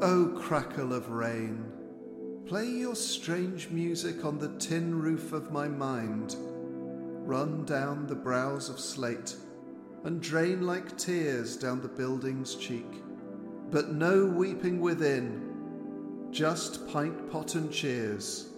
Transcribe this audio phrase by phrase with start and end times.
[0.00, 1.64] O crackle of rain,
[2.46, 6.36] play your strange music on the tin roof of my mind.
[6.38, 9.34] Run down the brows of slate
[10.04, 12.86] and drain like tears down the building's cheek.
[13.72, 18.50] But no weeping within, just pint pot and cheers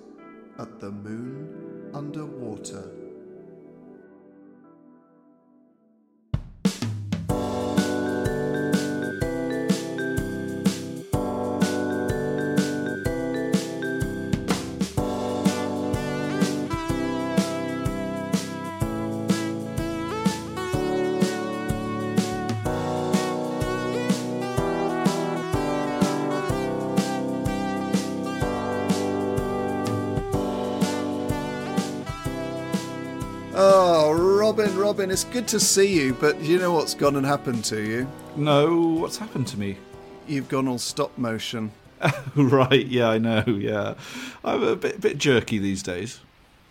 [0.58, 2.26] at the moon under
[33.62, 37.62] Oh, Robin, Robin, it's good to see you, but you know what's gone and happened
[37.66, 38.08] to you?
[38.34, 39.76] No, what's happened to me?
[40.26, 41.70] You've gone all stop motion.
[42.34, 43.96] right, yeah, I know, yeah.
[44.42, 46.20] I'm a bit, bit jerky these days.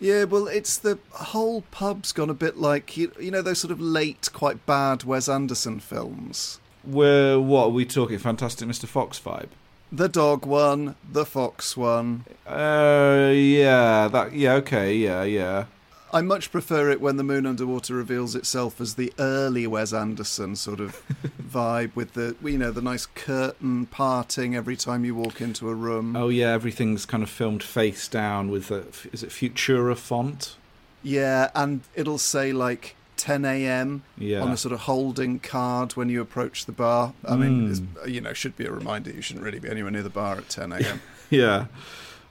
[0.00, 3.70] Yeah, well, it's the whole pub's gone a bit like you, you know those sort
[3.70, 6.58] of late, quite bad Wes Anderson films.
[6.82, 8.86] Where, what, are we talking Fantastic Mr.
[8.86, 9.50] Fox vibe?
[9.92, 12.24] The dog one, the fox one.
[12.48, 15.66] Uh, yeah, that, yeah, okay, yeah, yeah.
[16.12, 20.56] I much prefer it when the moon underwater reveals itself as the early Wes Anderson
[20.56, 21.02] sort of
[21.42, 25.74] vibe with the you know the nice curtain parting every time you walk into a
[25.74, 26.16] room.
[26.16, 30.56] Oh, yeah, everything's kind of filmed face down with, the, is it Futura font?
[31.02, 34.02] Yeah, and it'll say like 10 a.m.
[34.16, 34.40] Yeah.
[34.40, 37.12] on a sort of holding card when you approach the bar.
[37.24, 37.70] I mean, hmm.
[37.70, 40.38] it's, you know, should be a reminder you shouldn't really be anywhere near the bar
[40.38, 41.02] at 10 a.m.
[41.30, 41.66] Yeah.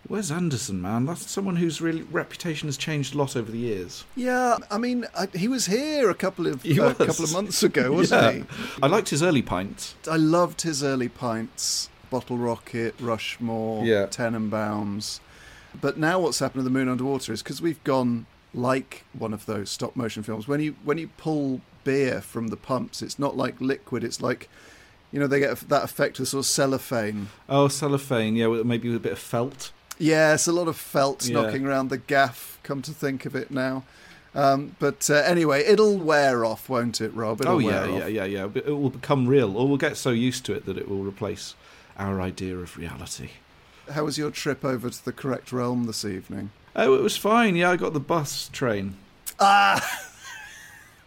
[0.09, 1.05] Wes Anderson, man?
[1.05, 4.05] That's someone whose really reputation has changed a lot over the years.
[4.15, 6.97] yeah, I mean, I, he was here a couple of uh, was.
[6.97, 8.31] couple of months ago, wasn't yeah.
[8.31, 8.43] he?
[8.83, 9.93] I liked his early pints.
[10.09, 14.07] I loved his early pints, Bottle Rocket, Rushmore, Yeah.
[14.07, 15.19] Tenenbaums.
[15.79, 19.45] But now what's happened to the Moon Underwater is because we've gone like one of
[19.45, 20.47] those stop motion films.
[20.47, 24.03] When you when you pull beer from the pumps, it's not like liquid.
[24.03, 24.49] It's like
[25.11, 27.27] you know they get that effect of sort of cellophane.
[27.47, 29.71] Oh, cellophane, yeah, maybe with a bit of felt.
[29.99, 31.33] Yeah, it's a lot of felt Yeah.
[31.41, 32.57] knocking around the gaff.
[32.63, 33.83] Come to think of it now.
[34.33, 37.41] Um, but uh, anyway, it'll wear off, won't it, Rob?
[37.41, 38.47] It'll oh, yeah, yeah, yeah, yeah.
[38.53, 41.55] It will become real, or we'll get so used to it that it will replace
[41.97, 43.31] our idea of reality.
[43.91, 46.51] How was your trip over to the correct realm this evening?
[46.75, 47.55] Oh, it was fine.
[47.55, 48.95] Yeah, I got the bus train.
[49.39, 49.83] Ah,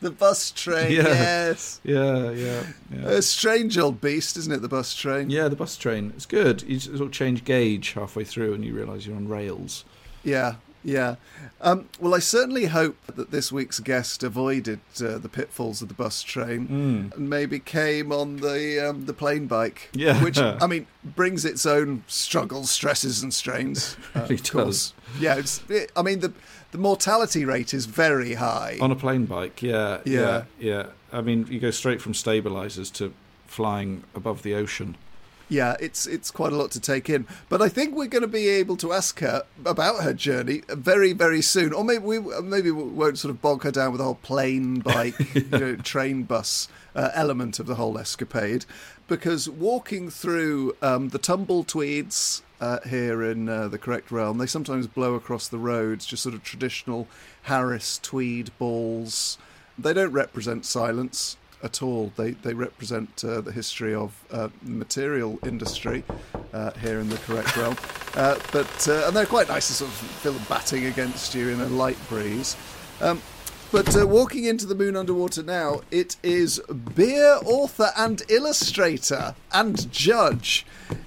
[0.02, 0.92] the bus train.
[0.92, 1.02] Yeah.
[1.08, 3.08] Yes, Yeah, yeah, yeah.
[3.08, 4.60] a strange old beast, isn't it?
[4.62, 5.30] The bus train.
[5.30, 6.12] Yeah, the bus train.
[6.16, 6.62] It's good.
[6.62, 9.84] You sort of change gauge halfway through, and you realise you're on rails.
[10.24, 11.16] Yeah, yeah.
[11.60, 15.94] Um, well, I certainly hope that this week's guest avoided uh, the pitfalls of the
[15.94, 19.90] bus train and maybe came on the um, the plane bike.
[19.92, 20.22] Yeah.
[20.22, 23.96] which I mean brings its own struggles, stresses, and strains.
[24.14, 24.94] uh, Really of course.
[25.20, 26.32] Yeah, it's, it, I mean the
[26.72, 28.78] the mortality rate is very high.
[28.80, 30.20] On a plane bike, yeah, Yeah.
[30.20, 30.86] yeah, yeah.
[31.12, 33.12] I mean, you go straight from stabilizers to
[33.46, 34.96] flying above the ocean.
[35.48, 37.26] Yeah, it's it's quite a lot to take in.
[37.48, 41.12] But I think we're going to be able to ask her about her journey very
[41.12, 44.04] very soon, or maybe we maybe we won't sort of bog her down with the
[44.04, 48.64] whole plane, bike, you know, train, bus uh, element of the whole escapade,
[49.08, 52.42] because walking through um, the tumble tweeds.
[52.60, 56.32] Uh, here in uh, the correct realm, they sometimes blow across the roads, just sort
[56.32, 57.08] of traditional
[57.42, 59.36] Harris tweed balls.
[59.76, 62.12] They don't represent silence at all.
[62.16, 66.04] They they represent uh, the history of uh, material industry
[66.52, 67.76] uh, here in the correct realm.
[68.14, 71.60] Uh, but uh, and they're quite nice to sort of feel batting against you in
[71.60, 72.56] a light breeze.
[73.00, 73.20] Um,
[73.72, 76.60] but uh, walking into the moon underwater now, it is
[76.94, 80.66] beer author and illustrator and judge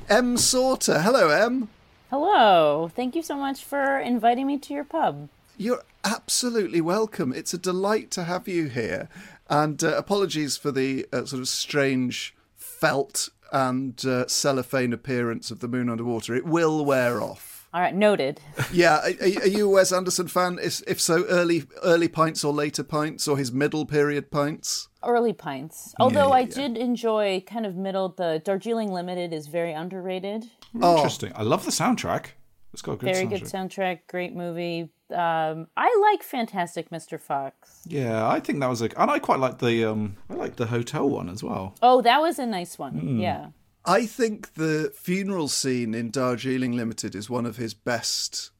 [0.10, 1.02] Em Sauter.
[1.02, 1.70] Hello, Em.
[2.10, 2.90] Hello.
[2.96, 5.30] Thank you so much for inviting me to your pub.
[5.58, 7.34] You're absolutely welcome.
[7.34, 9.10] It's a delight to have you here.
[9.50, 15.60] And uh, apologies for the uh, sort of strange felt and uh, cellophane appearance of
[15.60, 16.36] the moon underwater.
[16.36, 17.56] It will wear off.
[17.74, 18.40] All right, noted.
[18.72, 20.60] Yeah, are, are you a Wes Anderson fan?
[20.62, 24.88] If, if so, early early pints or later pints or his middle period pints?
[25.04, 25.94] Early pints.
[26.00, 28.10] Although I did enjoy kind of middle.
[28.10, 30.46] The Darjeeling Limited is very underrated.
[30.82, 30.96] Oh.
[30.98, 31.32] Interesting.
[31.36, 32.28] I love the soundtrack.
[32.76, 33.30] It's got a good Very soundtrack.
[33.30, 34.00] good soundtrack.
[34.10, 34.90] Great movie.
[35.10, 37.18] Um, I like Fantastic Mr.
[37.18, 37.82] Fox.
[37.86, 40.66] Yeah, I think that was a, and I quite like the um, I like the
[40.66, 41.76] hotel one as well.
[41.82, 43.00] Oh, that was a nice one.
[43.00, 43.20] Hmm.
[43.22, 43.48] Yeah.
[43.86, 48.52] I think the funeral scene in Darjeeling Limited is one of his best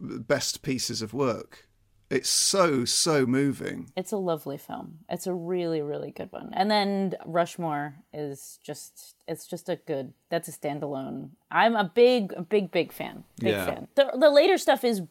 [0.00, 1.68] best pieces of work.
[2.12, 3.90] It's so so moving.
[3.96, 4.98] It's a lovely film.
[5.08, 6.50] It's a really, really good one.
[6.52, 11.30] And then Rushmore is just it's just a good that's a standalone.
[11.50, 13.24] I'm a big a big big fan.
[13.40, 13.66] Big Yeah.
[13.66, 13.88] fan.
[13.94, 15.02] The the later stuff is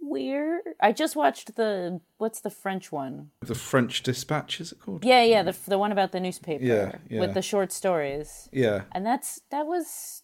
[0.00, 0.62] weird.
[0.80, 3.30] I just watched the what's the French one?
[3.40, 5.04] The French Dispatch is it called?
[5.04, 7.20] Yeah, yeah, the the one about the newspaper Yeah, yeah.
[7.20, 8.48] with the short stories.
[8.52, 8.82] Yeah.
[8.92, 10.22] And that's that was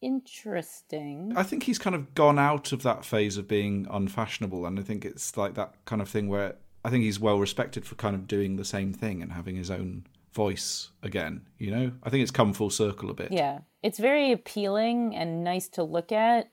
[0.00, 1.32] interesting.
[1.36, 4.82] I think he's kind of gone out of that phase of being unfashionable, and I
[4.82, 8.14] think it's like that kind of thing where I think he's well respected for kind
[8.14, 11.46] of doing the same thing and having his own voice again.
[11.58, 13.32] You know, I think it's come full circle a bit.
[13.32, 16.50] Yeah, it's very appealing and nice to look at.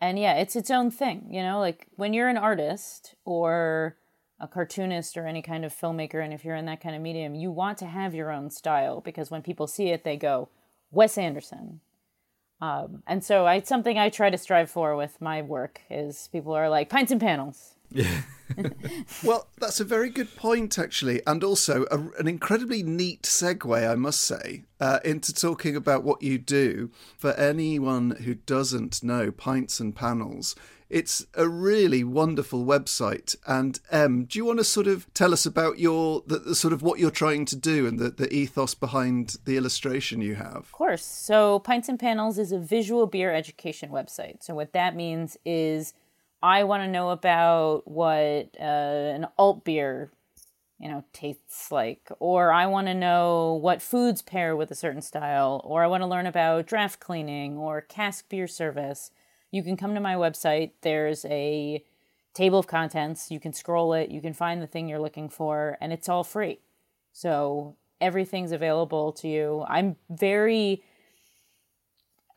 [0.00, 3.96] And yeah, it's its own thing, you know, like when you're an artist or
[4.38, 7.34] a cartoonist or any kind of filmmaker, and if you're in that kind of medium,
[7.34, 10.50] you want to have your own style because when people see it, they go,
[10.92, 11.80] Wes Anderson.
[12.60, 16.54] Um, and so I, something I try to strive for with my work is people
[16.54, 17.74] are like pints and panels.
[17.90, 18.22] Yeah.
[19.22, 23.94] Well, that's a very good point, actually, and also a, an incredibly neat segue, I
[23.94, 26.90] must say, uh, into talking about what you do.
[27.18, 30.56] For anyone who doesn't know Pints and Panels,
[30.90, 33.36] it's a really wonderful website.
[33.46, 36.72] And Em, do you want to sort of tell us about your the, the sort
[36.72, 40.56] of what you're trying to do and the, the ethos behind the illustration you have?
[40.56, 41.04] Of course.
[41.04, 44.42] So, Pints and Panels is a visual beer education website.
[44.42, 45.94] So, what that means is
[46.42, 50.10] I want to know about what uh, an alt beer,
[50.78, 55.02] you know, tastes like, or I want to know what foods pair with a certain
[55.02, 59.10] style, or I want to learn about draft cleaning or cask beer service.
[59.50, 60.72] You can come to my website.
[60.82, 61.82] There's a
[62.34, 63.30] table of contents.
[63.30, 64.10] You can scroll it.
[64.10, 66.60] You can find the thing you're looking for, and it's all free.
[67.12, 69.64] So everything's available to you.
[69.68, 70.82] I'm very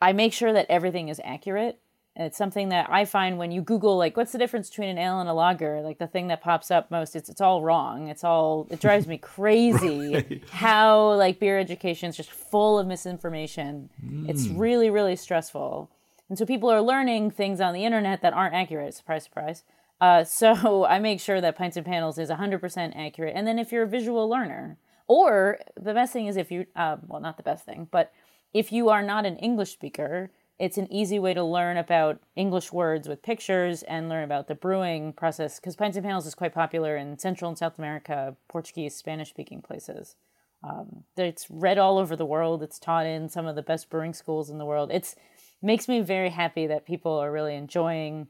[0.00, 1.78] I make sure that everything is accurate.
[2.16, 5.20] It's something that I find when you Google like what's the difference between an ale
[5.20, 8.08] and a lager, like the thing that pops up most, it's it's all wrong.
[8.08, 13.88] It's all it drives me crazy how like beer education is just full of misinformation.
[14.28, 14.58] It's mm.
[14.58, 15.88] really, really stressful.
[16.28, 18.94] And so people are learning things on the internet that aren't accurate.
[18.94, 19.64] Surprise, surprise.
[20.00, 23.34] Uh, so I make sure that Pints and Panels is 100% accurate.
[23.36, 24.78] And then if you're a visual learner,
[25.08, 28.12] or the best thing is if you, uh, well, not the best thing, but
[28.54, 32.72] if you are not an English speaker, it's an easy way to learn about English
[32.72, 35.58] words with pictures and learn about the brewing process.
[35.58, 39.60] Because Pints and Panels is quite popular in Central and South America, Portuguese, Spanish speaking
[39.60, 40.14] places.
[40.62, 42.62] Um, it's read all over the world.
[42.62, 44.90] It's taught in some of the best brewing schools in the world.
[44.92, 45.16] It's
[45.62, 48.28] makes me very happy that people are really enjoying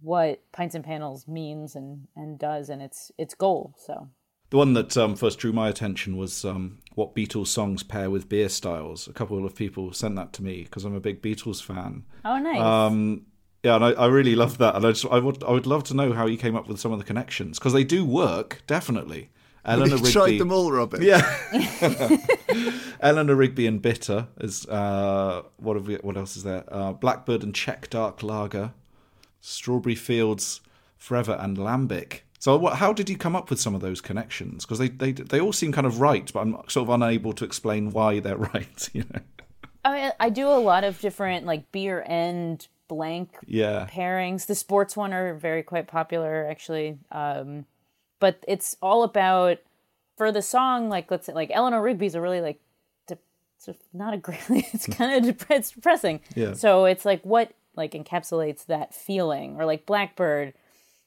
[0.00, 3.74] what Pints and Panels means and, and does and its its goal.
[3.78, 4.08] So
[4.50, 8.28] The one that um, first drew my attention was um, what Beatles songs pair with
[8.28, 9.08] beer styles.
[9.08, 12.04] A couple of people sent that to me because I'm a big Beatles fan.
[12.24, 12.60] oh nice.
[12.60, 13.26] Um,
[13.62, 15.84] yeah, and I, I really love that, and I just I would I would love
[15.84, 18.62] to know how you came up with some of the connections because they do work
[18.66, 19.30] definitely.
[19.64, 21.00] Eleanor Rigby, tried them all, Robin.
[21.02, 21.22] yeah.
[23.00, 26.64] Eleanor Rigby and Bitter is uh, what have we, what else is there?
[26.68, 28.72] Uh, Blackbird and Czech Dark Lager,
[29.40, 30.60] Strawberry Fields
[30.96, 32.20] Forever and Lambic.
[32.38, 34.64] So, what, how did you come up with some of those connections?
[34.64, 37.44] Because they, they they all seem kind of right, but I'm sort of unable to
[37.44, 38.88] explain why they're right.
[38.92, 39.20] You know?
[39.84, 43.86] I mean, I do a lot of different like beer and blank Yeah.
[43.90, 44.46] pairings.
[44.46, 46.98] The sports one are very quite popular actually.
[47.10, 47.64] Um,
[48.24, 49.58] but it's all about
[50.16, 52.58] for the song like let's say like Eleanor Rigby's a really like
[53.06, 53.18] de-
[53.66, 56.20] it's not a great it's kind of dep- it's depressing.
[56.34, 56.54] Yeah.
[56.54, 60.54] So it's like what like encapsulates that feeling or like Blackbird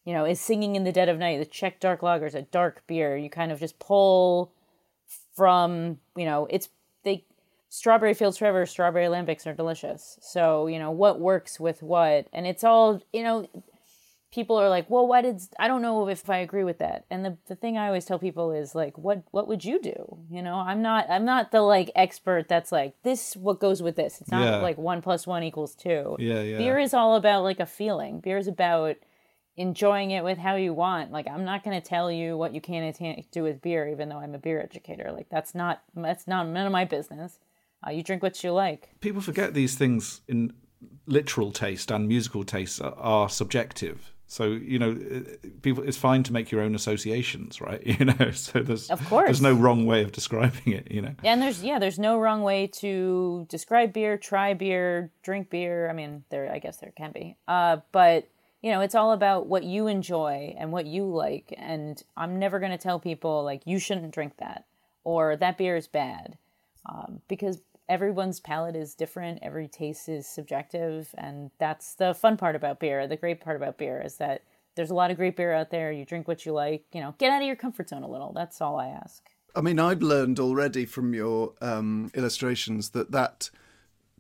[0.06, 1.40] you know, is singing in the dead of night.
[1.40, 3.18] The Czech dark lager is a dark beer.
[3.18, 4.54] You kind of just pull
[5.36, 6.70] from, you know, it's
[7.04, 7.26] they
[7.68, 10.18] strawberry fields forever, strawberry lambics are delicious.
[10.22, 12.28] So, you know, what works with what.
[12.32, 13.50] And it's all, you know,
[14.34, 17.06] people are like, well, why did I don't know if I agree with that.
[17.10, 20.18] And the, the thing I always tell people is like, what what would you do?
[20.30, 23.96] You know, I'm not I'm not the like expert that's like this what goes with
[23.96, 24.20] this.
[24.22, 24.58] It's not Yeah.
[24.58, 26.16] like one plus one equals two.
[26.20, 26.58] Yeah, yeah.
[26.58, 28.20] Beer is all about like a feeling.
[28.20, 28.98] Beer is about
[29.56, 31.12] enjoying it with how you want.
[31.12, 33.88] Like I'm not going to tell you what you can and can't do with beer,
[33.88, 35.12] even though I'm a beer educator.
[35.12, 37.40] Like that's not that's not none of my business.
[37.86, 38.90] Uh, you drink what you like.
[39.00, 40.54] People forget these things in
[41.06, 44.14] literal taste and musical taste are, are subjective.
[44.30, 44.98] So you know,
[45.62, 47.82] people it's fine to make your own associations, right?
[47.86, 49.26] You know, so there's Of course.
[49.28, 50.92] there's no wrong way of describing it.
[50.92, 55.50] You know, And there's yeah, there's no wrong way to describe beer, try beer, drink
[55.50, 55.90] beer.
[55.90, 57.38] I mean, there I guess there can be.
[57.48, 58.28] Uh, but
[58.62, 61.54] you know, it's all about what you enjoy and what you like.
[61.58, 64.66] And I'm never going to tell people like you shouldn't drink that
[65.04, 66.38] or that beer is bad,
[66.86, 69.40] um, because everyone's palate is different.
[69.42, 73.08] Every taste is subjective, and that's the fun part about beer.
[73.08, 74.44] The great part about beer is that
[74.76, 75.92] there's a lot of great beer out there.
[75.92, 76.84] You drink what you like.
[76.94, 78.32] You know, get out of your comfort zone a little.
[78.34, 79.24] That's all I ask.
[79.56, 83.50] I mean, I've learned already from your um, illustrations that that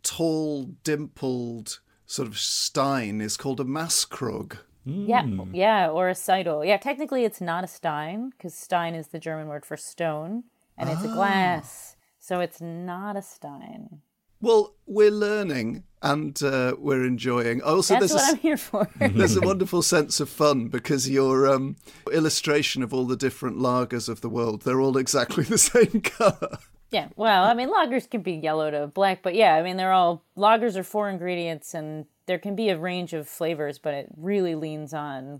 [0.03, 4.57] tall, dimpled sort of stein is called a Masskrug.
[4.85, 5.53] Yeah, Hmm.
[5.53, 6.63] yeah, or a seidel.
[6.63, 10.45] Yeah, technically it's not a stein because stein is the German word for stone,
[10.77, 10.93] and Ah.
[10.93, 11.96] it's a glass,
[12.27, 14.01] so it's not a stein.
[14.41, 17.61] Well, we're learning and uh, we're enjoying.
[17.61, 18.89] Also, That's there's what a, I'm here for.
[18.99, 21.77] there's a wonderful sense of fun because your um,
[22.11, 26.57] illustration of all the different lagers of the world, they're all exactly the same colour.
[26.91, 29.93] yeah, well, I mean, lagers can be yellow to black, but yeah, I mean, they're
[29.93, 34.09] all lagers are four ingredients, and there can be a range of flavors, but it
[34.17, 35.39] really leans on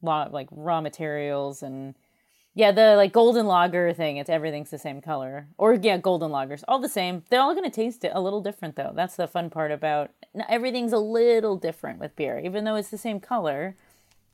[0.00, 1.94] law, like raw materials and
[2.54, 4.18] yeah, the like golden lager thing.
[4.18, 7.24] It's everything's the same color, or yeah, golden lagers, all the same.
[7.30, 8.92] They're all gonna taste it a little different though.
[8.94, 10.10] That's the fun part about
[10.48, 13.76] everything's a little different with beer, even though it's the same color.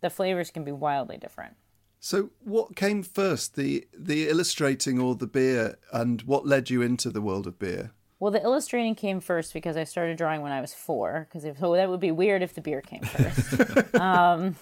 [0.00, 1.54] The flavors can be wildly different.
[2.00, 7.10] So, what came first, the the illustrating or the beer, and what led you into
[7.10, 7.92] the world of beer?
[8.20, 11.28] Well, the illustrating came first because I started drawing when I was four.
[11.30, 13.94] Because so that would be weird if the beer came first.
[14.00, 14.56] um,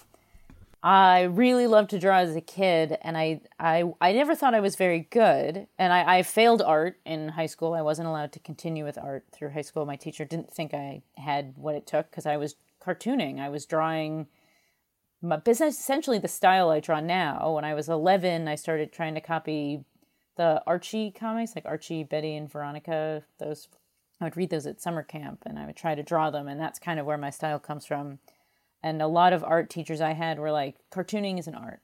[0.83, 4.59] I really loved to draw as a kid, and I I, I never thought I
[4.59, 5.67] was very good.
[5.77, 7.73] And I, I failed art in high school.
[7.73, 9.85] I wasn't allowed to continue with art through high school.
[9.85, 13.39] My teacher didn't think I had what it took because I was cartooning.
[13.39, 14.27] I was drawing
[15.21, 17.53] my business essentially the style I draw now.
[17.53, 19.83] When I was 11, I started trying to copy
[20.35, 23.23] the Archie comics, like Archie, Betty, and Veronica.
[23.39, 23.67] Those
[24.21, 26.59] I would read those at summer camp, and I would try to draw them, and
[26.59, 28.19] that's kind of where my style comes from.
[28.83, 31.81] And a lot of art teachers I had were like, cartooning is an art,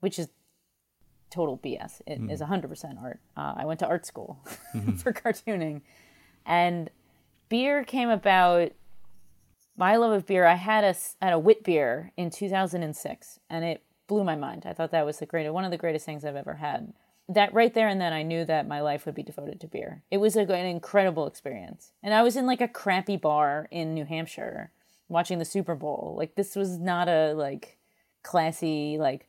[0.00, 0.28] which is
[1.30, 2.00] total BS.
[2.06, 3.20] It is 100% art.
[3.36, 4.38] Uh, I went to art school
[4.96, 5.82] for cartooning,
[6.44, 6.90] and
[7.48, 8.72] beer came about.
[9.78, 13.82] My love of beer, I had a had a wit beer in 2006, and it
[14.06, 14.62] blew my mind.
[14.64, 16.94] I thought that was the greatest, one of the greatest things I've ever had.
[17.28, 20.02] That right there and then, I knew that my life would be devoted to beer.
[20.10, 23.92] It was a, an incredible experience, and I was in like a crappy bar in
[23.92, 24.70] New Hampshire,
[25.08, 26.14] watching the Super Bowl.
[26.16, 27.78] Like this was not a like
[28.22, 29.28] classy like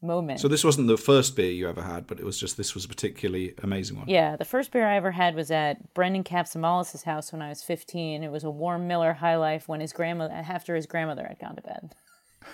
[0.00, 0.38] moment.
[0.40, 2.84] so this wasn't the first beer you ever had, but it was just this was
[2.84, 4.08] a particularly amazing one.
[4.08, 7.62] Yeah, the first beer I ever had was at Brendan Capsamalis' house when I was
[7.62, 8.22] 15.
[8.22, 11.56] It was a warm Miller High Life when his grandmother, after his grandmother had gone
[11.56, 11.94] to bed.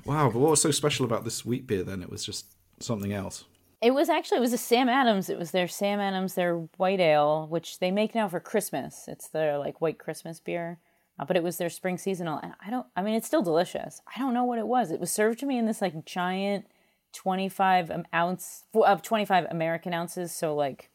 [0.04, 2.02] Wow, but what was so special about this wheat beer then?
[2.02, 2.46] It was just
[2.80, 3.44] something else.
[3.80, 5.28] It was actually it was a Sam Adams.
[5.28, 9.04] It was their Sam Adams, their white ale, which they make now for Christmas.
[9.06, 10.78] It's their like white Christmas beer,
[11.18, 12.38] uh, but it was their spring seasonal.
[12.42, 12.86] And I don't.
[12.96, 14.00] I mean, it's still delicious.
[14.14, 14.90] I don't know what it was.
[14.90, 16.66] It was served to me in this like giant
[17.12, 20.32] twenty five ounce of twenty five American ounces.
[20.32, 20.90] So like,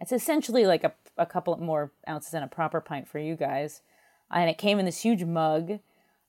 [0.00, 3.82] it's essentially like a a couple more ounces than a proper pint for you guys,
[4.30, 5.78] and it came in this huge mug,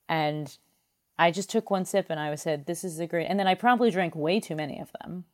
[0.08, 0.58] and
[1.20, 3.48] I just took one sip and I was said, "This is a great." And then
[3.48, 5.26] I promptly drank way too many of them.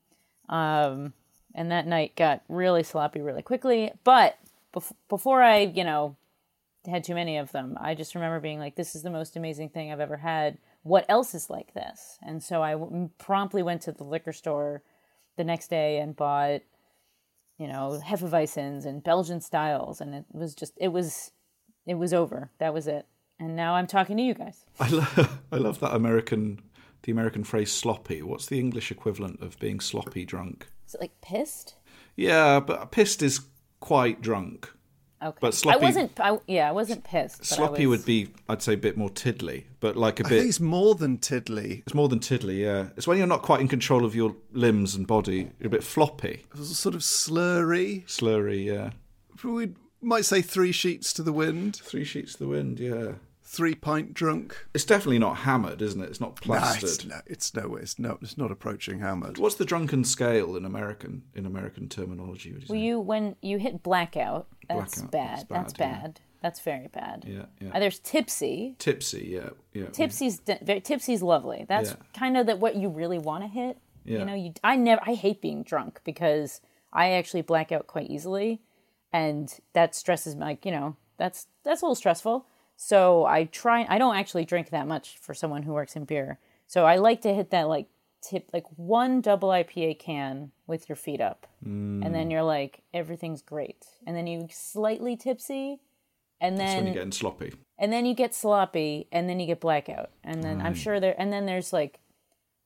[0.50, 1.14] Um,
[1.56, 3.92] and that night got really sloppy really quickly.
[4.04, 4.38] But
[4.74, 6.16] bef- before I, you know,
[6.86, 9.70] had too many of them, I just remember being like, this is the most amazing
[9.70, 10.58] thing I've ever had.
[10.84, 12.18] What else is like this?
[12.22, 14.84] And so I w- promptly went to the liquor store
[15.38, 16.62] the next day and bought,
[17.58, 20.02] you know, Hefeweizens and Belgian styles.
[20.02, 21.32] And it was just, it was,
[21.86, 22.52] it was over.
[22.60, 23.06] That was it.
[23.40, 24.66] And now I'm talking to you guys.
[24.80, 26.62] I love, I love that American,
[27.04, 28.22] the American phrase sloppy.
[28.22, 30.68] What's the English equivalent of being sloppy drunk?
[30.86, 31.76] Is it like pissed?
[32.16, 33.42] Yeah, but pissed is
[33.80, 34.70] quite drunk.
[35.24, 35.38] Okay.
[35.40, 37.40] But sloppy- I wasn't, I, yeah, I wasn't pissed.
[37.40, 40.30] but Sloppy was- would be, I'd say, a bit more tiddly, but like a I
[40.30, 40.48] think bit.
[40.50, 41.82] it's more than tiddly.
[41.86, 42.90] It's more than tiddly, yeah.
[42.98, 45.50] It's when you're not quite in control of your limbs and body.
[45.60, 48.06] You're a bit floppy, It's sort of slurry.
[48.06, 48.92] slurry, yeah.
[49.44, 49.70] We
[50.02, 53.14] might say three sheets to the wind, Three sheets to the wind, yeah.
[53.54, 54.66] Three pint drunk.
[54.74, 56.10] It's definitely not hammered, isn't it?
[56.10, 56.90] It's not Nah, plastered.
[56.90, 59.38] it's no, it's no, it's no, it's not approaching hammered.
[59.38, 62.52] What's the drunken scale in American in American terminology?
[62.52, 65.30] Would you Well, you when you hit blackout, that's Blackout, bad.
[65.38, 66.20] that's That's bad, bad.
[66.42, 67.24] That's very bad.
[67.28, 67.70] Yeah, yeah.
[67.74, 68.76] Uh, there's tipsy.
[68.80, 69.86] Tipsy, yeah, yeah.
[69.92, 71.66] Tipsy's de- very, tipsy's lovely.
[71.70, 71.96] That's Yeah.
[72.20, 73.78] kind of that what you really want to hit.
[74.04, 74.20] Yeah.
[74.20, 76.60] You know, you I never I hate being drunk because
[76.92, 78.62] I actually black out quite easily,
[79.14, 80.42] and that stresses me.
[80.42, 82.46] Like you know, that's that's a little stressful.
[82.76, 83.86] So I try.
[83.88, 86.40] I don't actually drink that much for someone who works in beer.
[86.68, 87.88] So I like to hit that like
[88.24, 91.46] tip, like one double IPA can with your feet up,
[92.04, 92.32] and then mm.
[92.32, 95.80] you're like everything's great, and then you slightly tipsy,
[96.42, 97.54] and That's when you're getting sloppy.
[97.78, 100.78] and then you get sloppy, and then you get blackout, and then I'm mm.
[100.78, 102.00] sure there, and then there's like,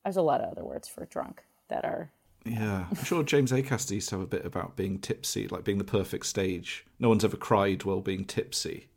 [0.04, 2.12] there's a lot of other words for drunk that are
[2.46, 5.80] Yeah, I'm sure James Acaster used to have a bit about being tipsy, like being
[5.80, 6.86] the perfect stage.
[7.00, 8.88] No one's ever cried while being tipsy.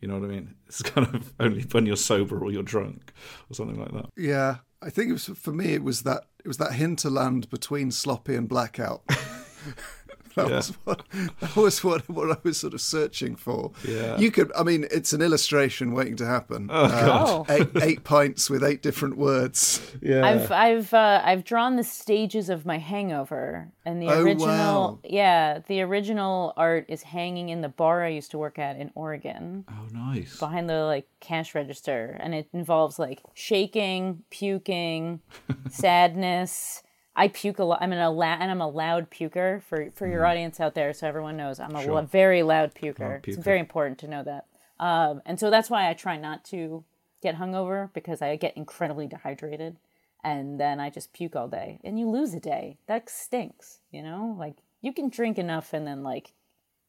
[0.00, 0.54] You know what I mean?
[0.66, 3.12] It's kind of only when you're sober or you're drunk
[3.50, 4.06] or something like that.
[4.16, 5.74] Yeah, I think it was for me.
[5.74, 9.02] It was that it was that hinterland between sloppy and blackout.
[10.44, 10.56] that Yeah.
[10.56, 11.02] was what
[11.40, 13.72] that was what what I was sort of searching for.
[13.86, 14.18] Yeah.
[14.18, 14.50] you could.
[14.56, 16.68] I mean, it's an illustration waiting to happen.
[16.72, 17.50] Oh, God.
[17.50, 19.80] eight eight pints with eight different words.
[20.02, 20.26] Yeah.
[20.26, 24.98] I've I've uh, I've drawn the stages of my hangover, and the Oh, original wow.
[25.04, 28.90] yeah the original art is hanging in the bar I used to work at in
[28.94, 30.38] Oregon oh, nice.
[30.38, 35.20] behind the like cash register, and it involves like shaking, puking,
[35.70, 36.82] sadness.
[37.16, 37.82] I puke a lot.
[37.82, 41.06] I'm an a and I'm a loud puker for for your audience out there, so
[41.06, 43.18] everyone knows I'm a lo- very loud puker.
[43.18, 43.42] It's puker.
[43.42, 44.46] very important to know that.
[44.78, 46.84] Um, and so that's why I try not to
[47.22, 49.76] get hungover because I get incredibly dehydrated,
[50.22, 52.78] and then I just puke all day, and you lose a day.
[52.86, 54.34] That stinks, you know.
[54.38, 56.32] Like you can drink enough and then like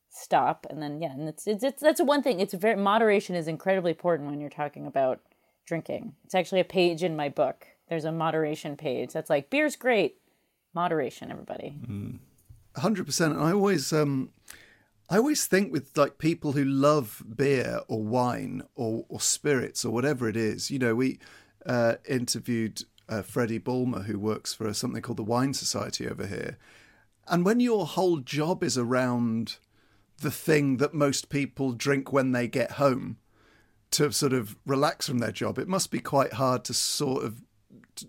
[0.09, 2.39] stop, and then yeah, and it's it's, it's that's one thing.
[2.39, 5.19] It's very moderation is incredibly important when you're talking about
[5.65, 6.13] drinking.
[6.25, 7.67] It's actually a page in my book.
[7.91, 10.15] There's a moderation page that's like beer's great,
[10.73, 11.75] moderation, everybody.
[12.77, 13.33] hundred percent.
[13.33, 14.29] And I always, um,
[15.09, 19.91] I always think with like people who love beer or wine or, or spirits or
[19.91, 20.71] whatever it is.
[20.71, 21.19] You know, we
[21.65, 26.57] uh, interviewed uh, Freddie Bulmer, who works for something called the Wine Society over here,
[27.27, 29.57] and when your whole job is around
[30.21, 33.17] the thing that most people drink when they get home
[33.91, 37.41] to sort of relax from their job, it must be quite hard to sort of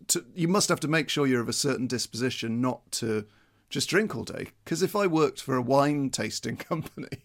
[0.08, 3.26] to, you must have to make sure you're of a certain disposition not to
[3.70, 4.48] just drink all day.
[4.64, 7.24] Because if I worked for a wine tasting company,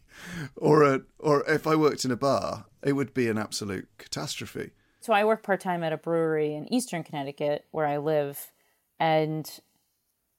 [0.56, 4.72] or a or if I worked in a bar, it would be an absolute catastrophe.
[5.00, 8.52] So I work part time at a brewery in Eastern Connecticut where I live,
[9.00, 9.48] and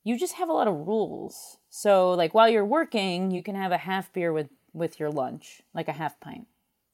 [0.04, 1.58] you just have a lot of rules.
[1.70, 5.62] So like while you're working, you can have a half beer with with your lunch,
[5.74, 6.46] like a half pint.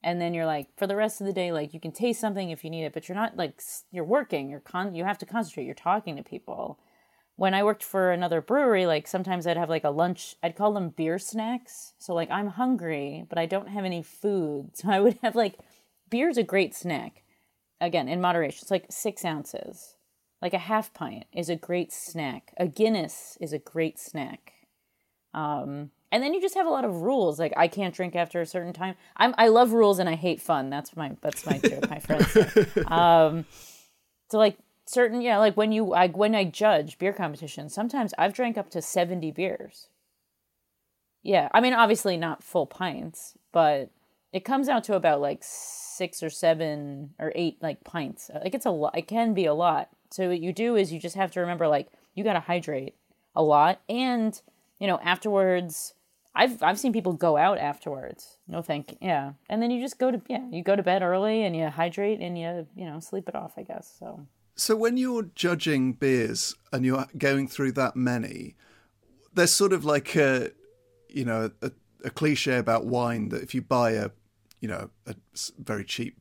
[0.04, 2.50] And then you're like for the rest of the day like you can taste something
[2.50, 5.26] if you need it, but you're not like you're working, you're con you have to
[5.26, 6.78] concentrate, you're talking to people.
[7.36, 10.74] When I worked for another brewery, like sometimes I'd have like a lunch, I'd call
[10.74, 11.94] them beer snacks.
[11.98, 14.72] So like I'm hungry, but I don't have any food.
[14.74, 15.58] So I would have like
[16.10, 17.22] beer's a great snack
[17.80, 19.96] again in moderation it's like six ounces
[20.40, 24.52] like a half pint is a great snack a guinness is a great snack
[25.32, 28.40] um and then you just have a lot of rules like i can't drink after
[28.40, 28.94] a certain time.
[29.16, 30.70] I'm i love rules and i hate fun.
[30.70, 32.37] That's my that's my joke my friends.
[32.87, 33.44] Um
[34.31, 38.35] so like certain yeah like when you i when i judge beer competitions sometimes i've
[38.35, 39.88] drank up to 70 beers.
[41.22, 43.90] Yeah i mean obviously not full pints but
[44.33, 48.31] it comes out to about like six or seven or eight like pints.
[48.35, 49.88] Like it's a lot it can be a lot.
[50.11, 52.94] So what you do is you just have to remember like you got to hydrate
[53.35, 53.81] a lot.
[53.88, 54.40] And
[54.81, 55.94] you know afterwards
[56.35, 58.38] i've i've seen people go out afterwards.
[58.49, 58.99] No thank you.
[59.01, 59.33] Yeah.
[59.49, 62.20] And then you just go to yeah you go to bed early and you hydrate
[62.20, 64.27] and you you know sleep it off i guess so.
[64.57, 68.55] So when you're judging beers and you're going through that many,
[69.33, 70.53] there's sort of like a,
[71.09, 71.73] you know, a,
[72.05, 74.11] a cliche about wine that if you buy a,
[74.61, 75.16] you know, a
[75.59, 76.18] very cheap,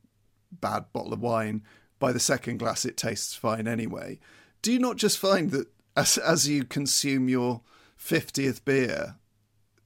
[0.52, 1.62] bad bottle of wine,
[2.00, 4.20] by the second glass it tastes fine anyway.
[4.62, 7.62] Do you not just find that as as you consume your
[7.96, 9.18] fiftieth beer,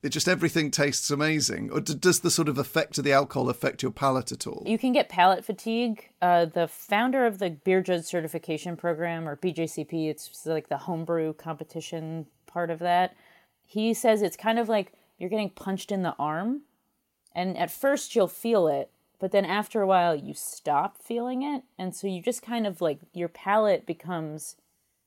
[0.04, 3.50] it just everything tastes amazing, or d- does the sort of effect of the alcohol
[3.50, 4.64] affect your palate at all?
[4.66, 6.10] You can get palate fatigue.
[6.22, 11.34] Uh, the founder of the Beer Judge Certification Program, or BJCP, it's like the homebrew
[11.34, 13.16] competition part of that.
[13.66, 16.62] He says it's kind of like you're getting punched in the arm,
[17.34, 21.64] and at first you'll feel it, but then after a while you stop feeling it,
[21.78, 24.56] and so you just kind of like your palate becomes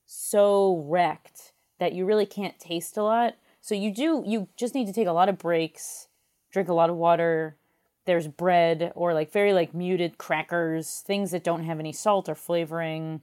[0.05, 3.35] so wrecked that you really can't taste a lot.
[3.61, 6.07] So you do you just need to take a lot of breaks,
[6.51, 7.57] drink a lot of water.
[8.05, 12.35] There's bread or like very like muted crackers, things that don't have any salt or
[12.35, 13.21] flavoring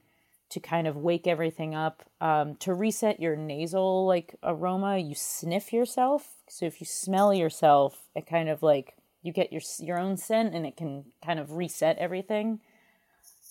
[0.50, 2.04] to kind of wake everything up.
[2.20, 6.36] Um, to reset your nasal like aroma, you sniff yourself.
[6.48, 10.54] So if you smell yourself, it kind of like you get your your own scent
[10.54, 12.60] and it can kind of reset everything.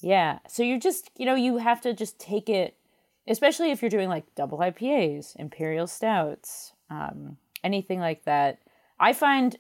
[0.02, 0.40] Yeah.
[0.48, 2.78] So you just, you know, you have to just take it,
[3.28, 8.60] especially if you're doing like double IPAs, imperial stouts, um, anything like that.
[9.00, 9.58] I find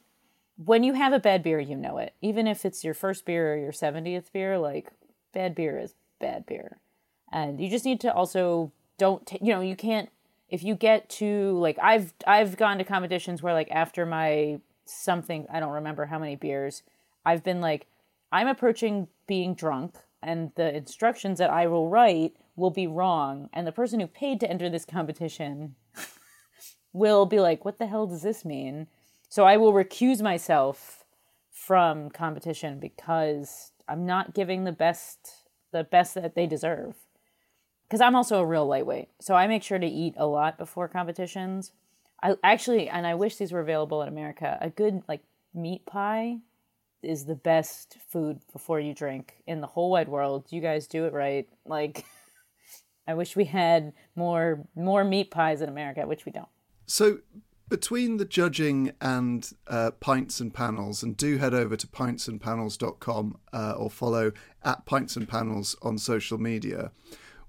[0.63, 2.13] when you have a bad beer, you know it.
[2.21, 4.91] Even if it's your first beer or your 70th beer, like
[5.33, 6.77] bad beer is bad beer.
[7.31, 10.09] And you just need to also don't ta- you know, you can't
[10.49, 15.45] if you get to like I've I've gone to competitions where like after my something,
[15.51, 16.83] I don't remember how many beers,
[17.25, 17.87] I've been like
[18.31, 23.67] I'm approaching being drunk and the instructions that I will write will be wrong and
[23.67, 25.75] the person who paid to enter this competition
[26.97, 28.87] will be like what the hell does this mean?
[29.29, 31.03] So I will recuse myself
[31.51, 36.95] from competition because I'm not giving the best the best that they deserve.
[37.89, 39.09] Cuz I'm also a real lightweight.
[39.19, 41.71] So I make sure to eat a lot before competitions.
[42.21, 44.57] I actually and I wish these were available in America.
[44.61, 45.21] A good like
[45.53, 46.39] meat pie
[47.03, 50.47] is the best food before you drink in the whole wide world.
[50.49, 51.47] You guys do it right.
[51.65, 52.05] Like
[53.07, 56.49] I wish we had more more meat pies in America, which we don't.
[56.87, 57.19] So
[57.69, 63.73] between the judging and uh, pints and panels, and do head over to pintsandpanels.com uh,
[63.77, 64.31] or follow
[64.63, 66.91] at pints and panels on social media.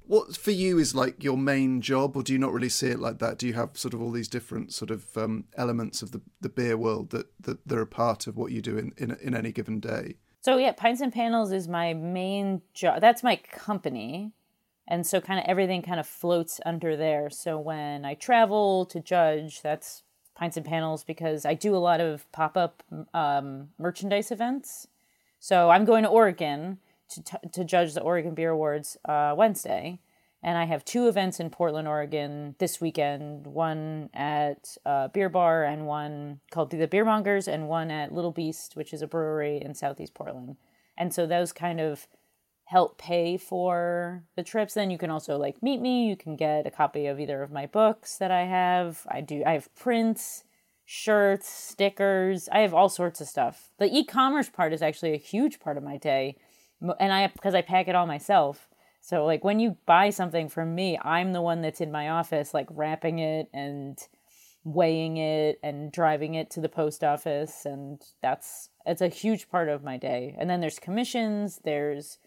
[0.06, 2.98] What for you is like your main job, or do you not really see it
[2.98, 3.38] like that?
[3.38, 6.48] Do you have sort of all these different sort of um, elements of the, the
[6.48, 9.52] beer world that, that they're a part of what you do in, in, in any
[9.52, 10.16] given day?
[10.40, 13.02] So yeah, Pints and Panels is my main job.
[13.02, 14.32] That's my company.
[14.90, 17.28] And so kind of everything kind of floats under there.
[17.28, 20.02] So when I travel to judge, that's
[20.34, 24.88] Pints and Panels because I do a lot of pop-up um, merchandise events.
[25.38, 26.78] So I'm going to Oregon
[27.10, 30.00] to, t- to judge the Oregon Beer Awards uh, Wednesday.
[30.42, 35.64] And I have two events in Portland, Oregon this weekend one at uh, Beer Bar
[35.64, 39.74] and one called The Beermongers, and one at Little Beast, which is a brewery in
[39.74, 40.56] Southeast Portland.
[40.96, 42.06] And so those kind of
[42.68, 46.06] help pay for the trips then you can also like meet me.
[46.06, 49.06] You can get a copy of either of my books that i have.
[49.08, 50.44] I do i have prints
[50.84, 52.46] shirts stickers.
[52.52, 53.70] I have all sorts of stuff.
[53.78, 56.36] The e-commerce part is actually a huge part of my day
[57.00, 58.68] and i because i pack it all myself.
[59.00, 62.52] So like when you buy something from me i'm the one that's in my office
[62.52, 63.98] like wrapping it and
[64.64, 69.70] weighing it and driving it to the post office and that's it's a huge part
[69.70, 70.36] of my day.
[70.38, 72.18] And then there's commissions there's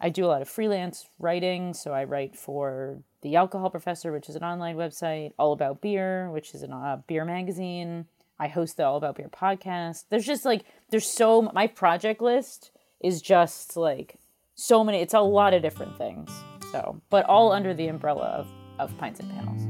[0.00, 1.74] I do a lot of freelance writing.
[1.74, 6.30] So I write for The Alcohol Professor, which is an online website, All About Beer,
[6.30, 8.06] which is a uh, beer magazine.
[8.38, 10.04] I host the All About Beer podcast.
[10.08, 14.18] There's just like, there's so, my project list is just like
[14.54, 16.30] so many, it's a lot of different things.
[16.72, 19.69] So, but all under the umbrella of, of Pints and Panels.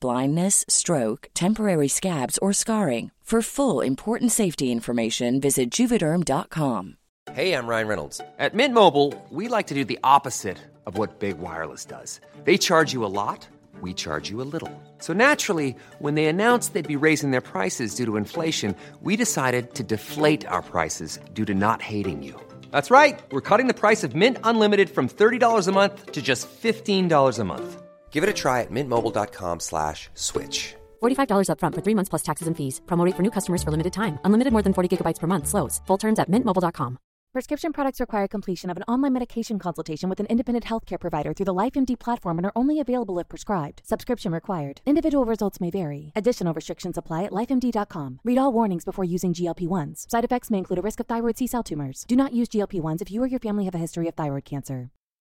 [0.00, 3.10] blindness, stroke, temporary scabs, or scarring.
[3.24, 6.98] For full important safety information, visit juvederm.com.
[7.32, 8.20] Hey, I'm Ryan Reynolds.
[8.38, 12.20] At Mint Mobile, we like to do the opposite of what Big Wireless does.
[12.44, 13.48] They charge you a lot,
[13.80, 14.70] we charge you a little.
[14.98, 19.74] So naturally, when they announced they'd be raising their prices due to inflation, we decided
[19.74, 22.38] to deflate our prices due to not hating you.
[22.70, 23.18] That's right.
[23.30, 27.44] We're cutting the price of Mint Unlimited from $30 a month to just $15 a
[27.44, 27.83] month.
[28.14, 30.76] Give it a try at mintmobile.com slash switch.
[31.02, 32.80] $45 upfront for three months plus taxes and fees.
[32.86, 34.18] Promo rate for new customers for limited time.
[34.24, 35.48] Unlimited more than 40 gigabytes per month.
[35.48, 35.82] Slows.
[35.88, 36.98] Full terms at mintmobile.com.
[37.34, 41.46] Prescription products require completion of an online medication consultation with an independent healthcare provider through
[41.46, 43.82] the LifeMD platform and are only available if prescribed.
[43.84, 44.80] Subscription required.
[44.86, 46.12] Individual results may vary.
[46.14, 48.20] Additional restrictions apply at lifemd.com.
[48.22, 50.08] Read all warnings before using GLP-1s.
[50.08, 52.04] Side effects may include a risk of thyroid C-cell tumors.
[52.06, 54.90] Do not use GLP-1s if you or your family have a history of thyroid cancer.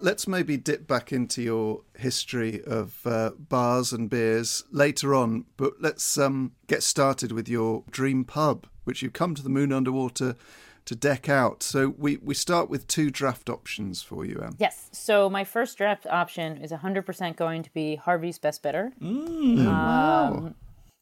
[0.00, 5.74] Let's maybe dip back into your history of uh, bars and beers later on, but
[5.80, 10.36] let's um, get started with your dream pub, which you've come to the Moon Underwater
[10.84, 11.62] to deck out.
[11.62, 14.54] So we, we start with two draft options for you, Em.
[14.58, 14.88] Yes.
[14.92, 18.92] So my first draft option is 100% going to be Harvey's Best Bitter.
[19.02, 20.54] Um,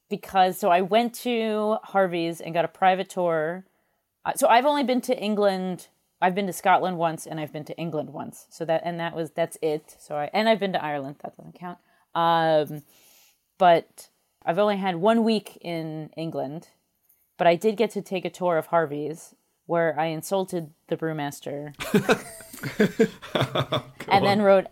[0.08, 3.64] Because, so I went to Harvey's and got a private tour.
[4.24, 5.88] Uh, So I've only been to England.
[6.20, 8.46] I've been to Scotland once and I've been to England once.
[8.50, 9.96] So that, and that was, that's it.
[9.98, 11.16] So I, and I've been to Ireland.
[11.22, 11.78] That doesn't count.
[12.14, 12.82] Um,
[13.58, 14.08] but
[14.44, 16.68] I've only had one week in England.
[17.38, 19.34] But I did get to take a tour of Harvey's
[19.66, 21.74] where I insulted the brewmaster
[24.08, 24.66] and then wrote.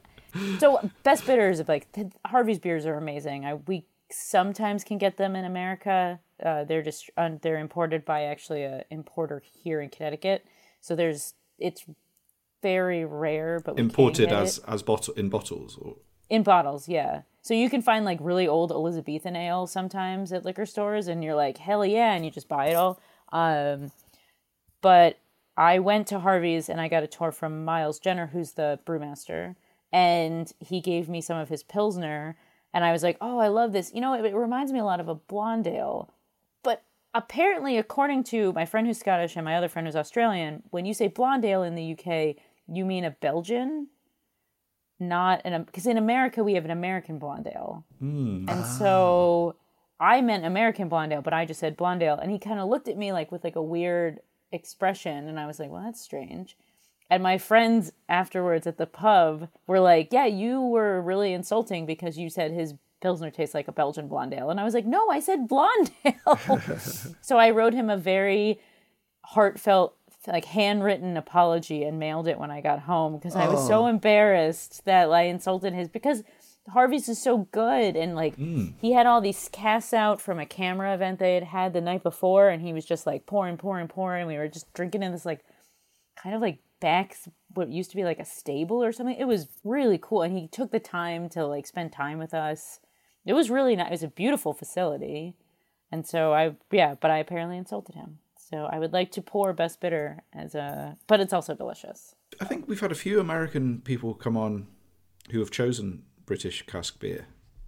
[0.59, 1.89] So best bitters of like
[2.25, 3.45] Harvey's beers are amazing.
[3.45, 6.21] I we sometimes can get them in America.
[6.43, 10.45] Uh, they're just uh, they're imported by actually a importer here in Connecticut.
[10.85, 11.87] So there's it's
[12.63, 14.65] very rare, but Imported as it.
[14.69, 15.97] as bottle in bottles or
[16.29, 16.89] in bottles.
[16.91, 17.23] Yeah.
[17.41, 21.35] So you can find like really old Elizabethan ale sometimes at liquor stores, and you're
[21.35, 23.01] like hell yeah, and you just buy it all.
[23.33, 23.93] Um,
[24.83, 25.19] but
[25.57, 29.57] I went to Harvey's and I got a tour from Miles Jenner, who's the brewmaster,
[29.91, 32.37] and he gave me some of his Pilsner.
[32.75, 33.91] And I was like, oh, I love this.
[33.95, 36.11] You know, it, it reminds me a lot of a blonde ale.
[37.15, 40.93] Apparently, according to my friend who's Scottish and my other friend who's Australian, when you
[40.93, 43.89] say blonde ale in the UK, you mean a Belgian,
[44.99, 48.49] not an um, because in America we have an American blonde ale, hmm.
[48.49, 49.57] and so
[50.01, 50.07] ah.
[50.07, 52.69] I meant American blonde ale, but I just said blonde ale, and he kind of
[52.69, 54.21] looked at me like with like a weird
[54.53, 56.57] expression, and I was like, well, that's strange.
[57.11, 62.19] And my friends afterwards at the pub were like, yeah, you were really insulting because
[62.19, 64.49] you said his Pilsner tastes like a Belgian blonde ale.
[64.49, 66.39] And I was like, no, I said blonde ale.
[67.21, 68.59] so I wrote him a very
[69.27, 69.95] heartfelt,
[70.27, 73.89] like handwritten apology and mailed it when I got home because I was so oh.
[73.89, 76.23] embarrassed that I insulted his, because
[76.71, 77.95] Harvey's is so good.
[77.95, 78.69] And like, hmm.
[78.81, 82.03] he had all these casks out from a CAMRA event they had had the night
[82.03, 82.49] before.
[82.49, 84.27] And he was just like pouring, pouring, pouring.
[84.27, 85.45] We were just drinking in this like,
[86.17, 87.17] kind of like back
[87.55, 89.17] what used to be like a stable or something.
[89.17, 92.81] It was really cool, and he took the time to like spend time with us.
[93.25, 93.89] It was really nice.
[93.89, 95.35] It was a beautiful facility,
[95.91, 98.19] and so I yeah, but I apparently insulted him.
[98.37, 102.15] So I would like to pour best bitter as a, but it's also delicious.
[102.41, 104.67] I think we've had a few American people come on
[105.31, 107.27] who have chosen British cask beer.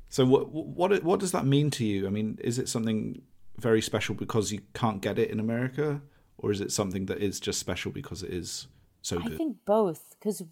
[0.08, 2.06] So what what what does that mean to you?
[2.06, 3.22] I mean, is it something
[3.58, 6.02] very special because you can't get it in America,
[6.38, 8.66] or is it something that is just special because it is
[9.02, 9.38] so I good?
[9.38, 10.42] think both because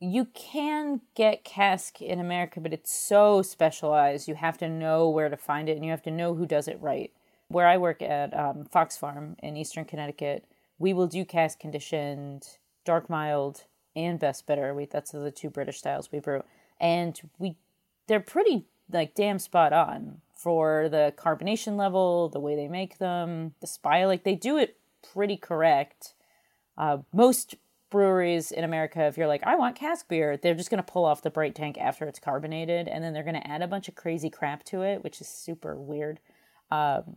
[0.00, 4.28] you can get cask in America, but it's so specialized.
[4.28, 6.68] You have to know where to find it, and you have to know who does
[6.68, 7.12] it right.
[7.48, 10.44] Where I work at um, Fox Farm in Eastern Connecticut,
[10.78, 14.74] we will do cask conditioned, dark mild, and best bitter.
[14.74, 16.42] We that's the two British styles we brew,
[16.80, 17.56] and we
[18.06, 23.54] they're pretty like damn spot on for the carbonation level, the way they make them,
[23.60, 24.04] the spy.
[24.04, 24.76] Like they do it
[25.12, 26.12] pretty correct.
[26.76, 27.54] Uh, most
[27.90, 31.04] breweries in America, if you're like, I want cask beer, they're just going to pull
[31.04, 33.88] off the bright tank after it's carbonated, and then they're going to add a bunch
[33.88, 36.20] of crazy crap to it, which is super weird.
[36.70, 37.16] Um,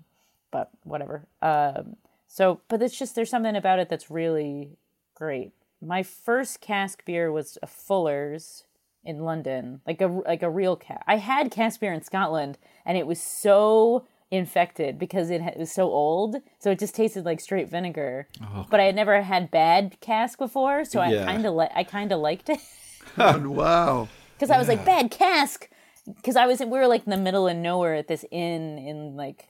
[0.51, 1.27] but whatever.
[1.41, 1.95] Um,
[2.27, 4.77] so, but it's just there's something about it that's really
[5.15, 5.51] great.
[5.82, 8.65] My first cask beer was a Fuller's
[9.03, 11.01] in London, like a like a real cask.
[11.08, 15.84] I had cask beer in Scotland, and it was so infected because it, was so
[15.89, 18.28] old, so it just tasted like straight vinegar.
[18.42, 18.65] Oh.
[18.70, 21.26] But I had never had bad cask before, so I Yeah.
[21.26, 22.60] kind of li- I kind of liked it
[23.18, 24.08] wow.
[24.36, 25.70] because I was like bad cask
[26.06, 29.15] because I was we were like in the middle of nowhere at this inn in
[29.15, 29.50] like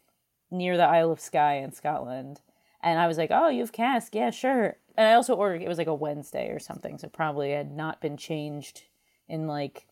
[0.52, 2.42] near the Isle of Skye in Scotland,
[2.82, 4.78] and I was like, oh, you have cask, yeah, sure.
[4.98, 8.02] And I also ordered it was like a Wednesday or something, so probably had not
[8.02, 8.84] been changed
[9.28, 9.86] in like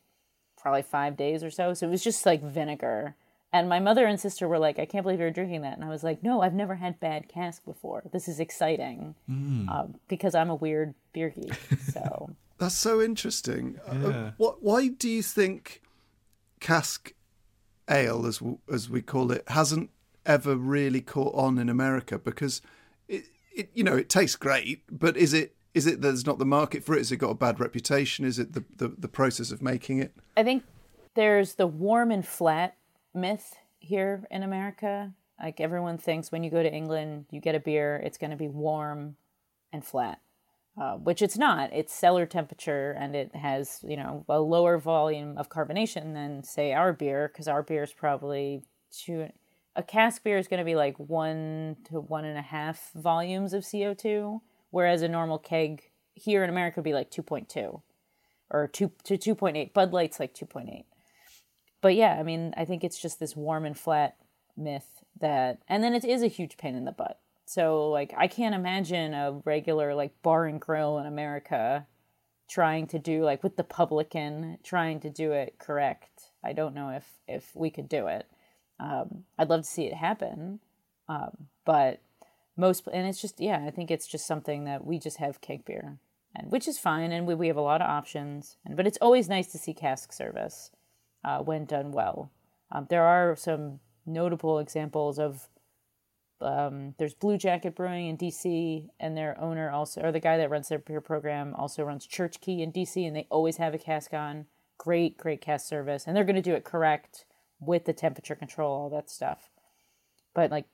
[0.58, 1.74] probably five days or so.
[1.74, 3.16] So it was just like vinegar.
[3.60, 5.74] And And my mother and sister were like, I can't believe you're drinking that.
[5.74, 8.04] And I was like, no, I've never had bad cask before.
[8.14, 9.14] This is exciting
[9.70, 11.54] um, because I'm a weird beer geek.
[11.92, 13.78] So That's so interesting.
[13.86, 14.64] Uh, what?
[14.64, 15.82] Why do you think
[16.60, 17.14] cask
[17.90, 18.42] ale, as
[18.72, 19.90] as we call it, hasn't
[20.26, 22.18] ever really caught on in America?
[22.18, 22.62] Because
[23.08, 26.46] it, it, you know, it tastes great, but is it is it there's not the
[26.46, 27.00] market for it?
[27.00, 28.26] Has it got a bad reputation?
[28.26, 30.14] Is it the the, the process of making it?
[30.36, 30.64] I think
[31.16, 32.78] there's the warm and flat
[33.18, 35.12] myth here in America.
[35.42, 38.38] Like everyone thinks when you go to England, you get a beer, it's going to
[38.38, 39.18] be warm
[39.74, 40.20] and flat,
[40.80, 41.72] uh, which it's not.
[41.74, 46.74] It's cellar temperature and it has, you know, a lower volume of carbonation than, say,
[46.74, 49.30] our beer, because our beer is probably two.
[49.76, 53.54] A cask beer is going to be like one to one and a half volumes
[53.54, 57.82] of CO2, whereas a normal keg here in America would be like 2.2
[58.50, 59.74] or 2 to 2.8.
[59.74, 60.86] Bud Light's like 2.8
[61.88, 64.18] but yeah, I mean, I think it's just this warm and flat
[64.58, 67.18] myth that, and then it is a huge pain in the butt.
[67.46, 71.88] So, like, I can't imagine a regular, like, bar and grill in America
[72.50, 76.24] trying to do, like, with the publican, trying to do it correct.
[76.44, 78.26] I don't know if, if we could do it.
[78.82, 80.60] Um, I'd love to see it happen.
[81.08, 82.02] Um, but
[82.58, 85.64] most, and it's just, yeah, I think it's just something that we just have keg
[85.64, 86.00] beer,
[86.36, 87.14] and which is fine.
[87.14, 88.58] And we, we have a lot of options.
[88.66, 90.72] And, but it's always nice to see cask service
[91.28, 92.32] uh, when done well.
[92.72, 95.50] Um, there are some notable examples of
[96.40, 100.50] um, there's Blue Jacket Brewing in DC, and their owner also, or the guy that
[100.50, 103.80] runs their beer program, also runs Church Key in DC, and they always have a
[103.80, 104.46] cask on.
[104.78, 107.26] Great, great cask service, and they're going to do it correct
[107.60, 109.50] with the temperature control, all that stuff.
[110.36, 110.66] But like,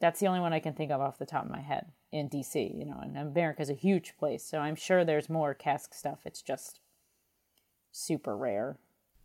[0.00, 2.30] that's the only one I can think of off the top of my head in
[2.30, 2.78] DC.
[2.78, 6.20] You know, and America's a huge place, so I'm sure there's more cask stuff.
[6.24, 6.78] It's just
[7.90, 8.78] super rare.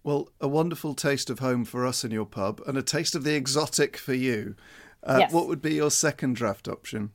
[0.08, 3.26] Well, a wonderful taste of home for us in your pub, and a taste of
[3.26, 4.56] the exotic for you.
[5.04, 5.34] Uh, Yes.
[5.34, 7.12] What would be your second draft option?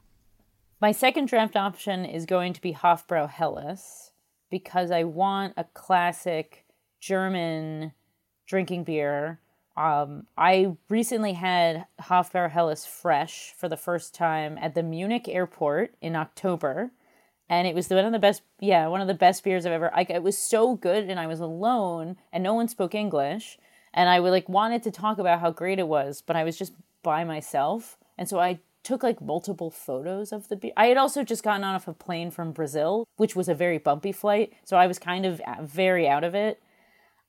[0.79, 4.11] My second draft option is going to be Hofbrau Helles
[4.51, 6.67] because I want a classic
[7.01, 7.93] German
[8.47, 9.41] drinking beer.
[9.75, 15.95] Um, I recently had Hofbrau Helles fresh for the first time at the Munich airport
[16.03, 16.91] in October.
[17.49, 19.95] And it was one of the best, yeah, one of the best beers I've ever.
[19.95, 23.59] I, it was so good, and I was alone, and no one spoke English,
[23.93, 26.57] and I would like wanted to talk about how great it was, but I was
[26.57, 30.73] just by myself, and so I took like multiple photos of the beer.
[30.77, 34.13] I had also just gotten off a plane from Brazil, which was a very bumpy
[34.13, 36.63] flight, so I was kind of uh, very out of it.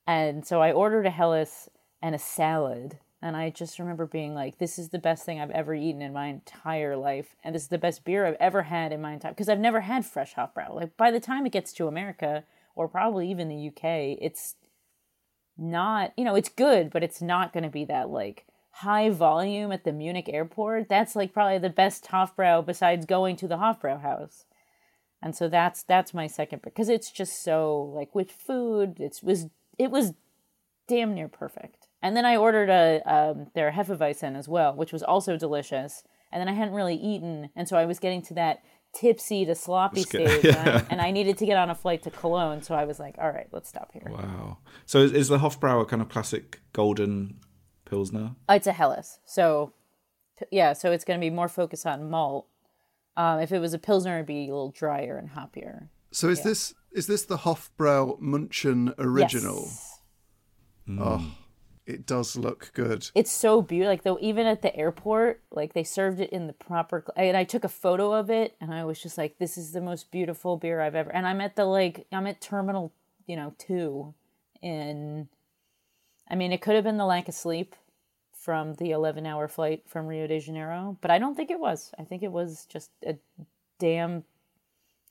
[0.08, 1.70] And so I ordered a Helles
[2.02, 2.98] and a salad.
[3.24, 6.12] And I just remember being like, this is the best thing I've ever eaten in
[6.12, 7.38] my entire life.
[7.42, 9.80] And this is the best beer I've ever had in my entire because I've never
[9.80, 10.76] had fresh Hofbrau.
[10.76, 12.44] Like by the time it gets to America
[12.76, 14.56] or probably even the UK, it's
[15.58, 19.72] not, you know, it's good, but it's not going to be that like high volume
[19.72, 20.90] at the Munich airport.
[20.90, 24.44] That's like probably the best Hofbrau besides going to the Hofbrau house.
[25.22, 29.46] And so that's that's my second because it's just so like with food, it was
[29.80, 30.12] it was
[30.90, 31.88] damn near perfect.
[32.04, 36.04] And then I ordered a um, their Hefeweizen as well, which was also delicious.
[36.32, 38.64] And then I hadn't really eaten, and so I was getting to that
[38.94, 41.76] tipsy to sloppy Just get- stage, and, I, and I needed to get on a
[41.76, 42.62] flight to Cologne.
[42.62, 44.08] So I was like, all right, let's stop here.
[44.10, 44.58] Wow.
[44.86, 47.40] So is, is the Hofbrauer kind of classic golden
[47.86, 48.36] pilsner?
[48.50, 49.74] It's a Helles, so
[50.52, 52.48] yeah, so it's going to be more focused on malt.
[53.16, 55.90] Um, if it was a pilsner, it'd be a little drier and hoppier.
[56.12, 59.62] So is this is this the Hofbrau Munchen original?
[59.66, 60.00] Yes.
[61.00, 61.32] Oh,
[61.86, 63.10] it does look good.
[63.14, 63.92] It's so beautiful.
[63.92, 67.04] Like though, even at the airport, like they served it in the proper.
[67.16, 69.82] And I took a photo of it, and I was just like, "This is the
[69.82, 72.94] most beautiful beer I've ever." And I'm at the like, I'm at Terminal,
[73.28, 74.14] you know, two,
[74.62, 75.28] in.
[76.30, 77.76] I mean, it could have been the lack of sleep
[78.32, 81.92] from the 11 hour flight from Rio de Janeiro, but I don't think it was.
[82.00, 83.18] I think it was just a
[83.78, 84.24] damn.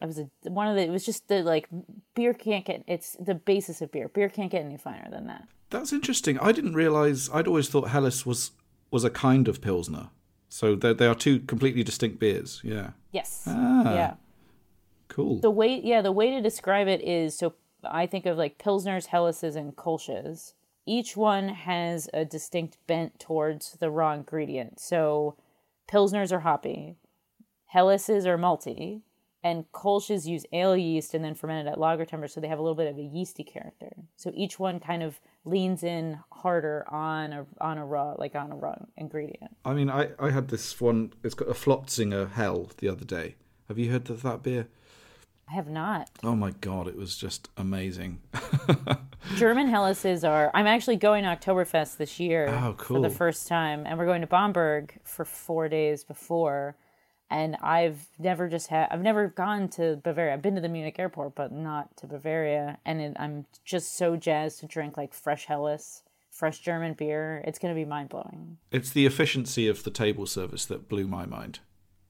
[0.00, 0.82] It was a one of the.
[0.82, 1.68] It was just the like
[2.14, 2.82] beer can't get.
[2.86, 4.08] It's the basis of beer.
[4.08, 5.46] Beer can't get any finer than that.
[5.72, 6.38] That's interesting.
[6.38, 7.28] I didn't realize.
[7.32, 8.52] I'd always thought Helles was
[8.90, 10.10] was a kind of pilsner.
[10.48, 12.60] So they they are two completely distinct beers.
[12.62, 12.90] Yeah.
[13.10, 13.44] Yes.
[13.46, 13.94] Ah.
[13.94, 14.14] Yeah.
[15.08, 15.40] Cool.
[15.40, 17.54] The way, yeah, the way to describe it is so
[17.84, 20.54] I think of like Pilsners, Helleses, and Kolsches.
[20.84, 24.80] Each one has a distinct bent towards the raw ingredient.
[24.80, 25.36] So
[25.90, 26.96] Pilsners are hoppy,
[27.74, 29.02] Helleses are malty,
[29.44, 32.62] and Kolsches use ale yeast and then fermented at lager temperature, so they have a
[32.62, 33.90] little bit of a yeasty character.
[34.16, 38.52] So each one kind of leans in harder on a on a raw like on
[38.52, 39.56] a raw ingredient.
[39.64, 41.12] I mean, I, I had this one.
[41.24, 43.34] It's got a Flotzinger Hell the other day.
[43.68, 44.68] Have you heard of that beer?
[45.48, 46.08] I have not.
[46.22, 48.20] Oh my god, it was just amazing.
[49.36, 50.50] German Helles's are.
[50.54, 52.96] I'm actually going to Oktoberfest this year Oh, cool.
[53.02, 56.76] for the first time, and we're going to Bamberg for four days before.
[57.32, 58.88] And I've never just had.
[58.90, 60.34] I've never gone to Bavaria.
[60.34, 62.76] I've been to the Munich airport, but not to Bavaria.
[62.84, 67.42] And it, I'm just so jazzed to drink like fresh Helles, fresh German beer.
[67.46, 68.58] It's going to be mind blowing.
[68.70, 71.60] It's the efficiency of the table service that blew my mind.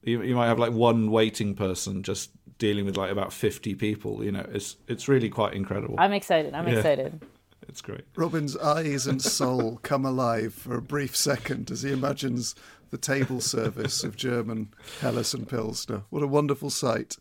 [0.03, 4.23] You, you might have like one waiting person just dealing with like about 50 people,
[4.25, 4.45] you know.
[4.51, 5.95] It's it's really quite incredible.
[5.97, 6.53] I'm excited.
[6.53, 6.75] I'm Yeah.
[6.79, 7.21] excited.
[7.69, 8.01] It's great.
[8.17, 12.55] Robin's eyes and soul come alive for a brief second as he imagines
[12.93, 14.71] the table service of German
[15.01, 16.03] Helles and Pilsner.
[16.11, 17.17] What a wonderful sight.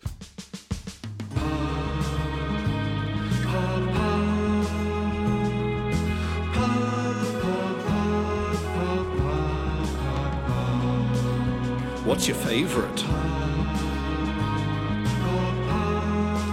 [12.04, 12.96] What's your favourite?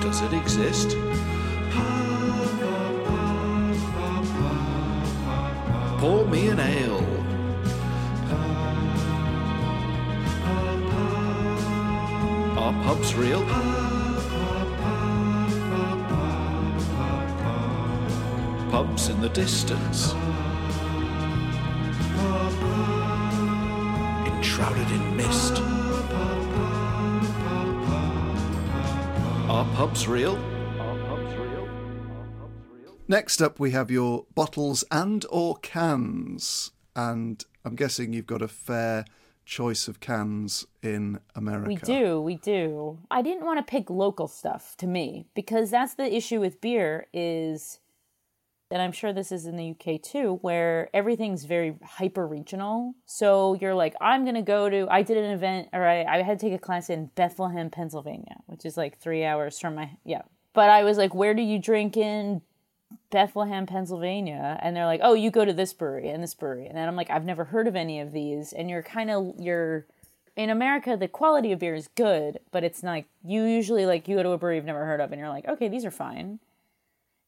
[0.01, 0.95] Does it exist?
[5.99, 7.18] Pour me an ale.
[12.60, 13.41] Are pubs real?
[18.70, 20.14] Pubs in the distance.
[24.28, 25.62] Enshrouded in mist.
[29.49, 30.38] Are pubs real?
[33.07, 38.49] Next up, we have your bottles and or cans, and I'm guessing you've got a
[38.49, 39.05] fair
[39.50, 41.68] choice of cans in America.
[41.68, 43.00] We do, we do.
[43.10, 47.08] I didn't want to pick local stuff to me because that's the issue with beer
[47.12, 47.80] is
[48.72, 52.93] and I'm sure this is in the UK too, where everything's very hyper regional.
[53.08, 56.39] So you're like, I'm gonna go to I did an event or I, I had
[56.39, 60.22] to take a class in Bethlehem, Pennsylvania, which is like three hours from my yeah.
[60.54, 62.43] But I was like, where do you drink in
[63.11, 66.77] Bethlehem, Pennsylvania, and they're like, "Oh, you go to this brewery and this brewery," and
[66.77, 69.85] then I'm like, "I've never heard of any of these," and you're kind of you're
[70.35, 74.15] in America, the quality of beer is good, but it's like you usually like you
[74.15, 76.39] go to a brewery you've never heard of, and you're like, "Okay, these are fine,"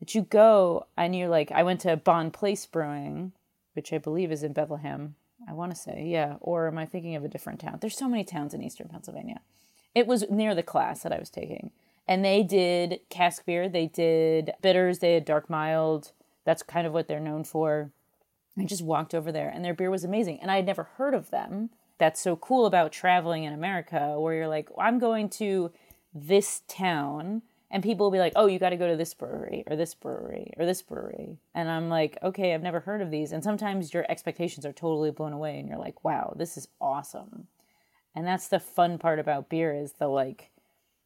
[0.02, 3.34] but you go and you're like, I went to Bonn Place Brewing,
[3.74, 5.16] which I believe is in Bethlehem.
[5.48, 7.78] I want to say, yeah, or am I thinking of a different town?
[7.80, 9.42] There's so many towns in eastern Pennsylvania.
[9.94, 11.72] It was near the class that I was taking
[12.08, 16.12] and they did cask beer they did bitters they had dark mild.
[16.44, 17.92] That's kind of what they're known for.
[18.58, 21.14] I just walked over there and their beer was amazing and i had never heard
[21.14, 21.70] of them.
[21.98, 25.72] That's so cool about traveling in america where you're like i'm going to
[26.14, 29.64] this town and people will be like oh you got to go to this brewery
[29.68, 31.38] or this brewery or this brewery.
[31.54, 33.32] And i'm like okay i've never heard of these.
[33.32, 37.48] And sometimes your expectations are totally blown away and you're like wow this is awesome.
[38.14, 40.52] And that's the fun part about beer is the like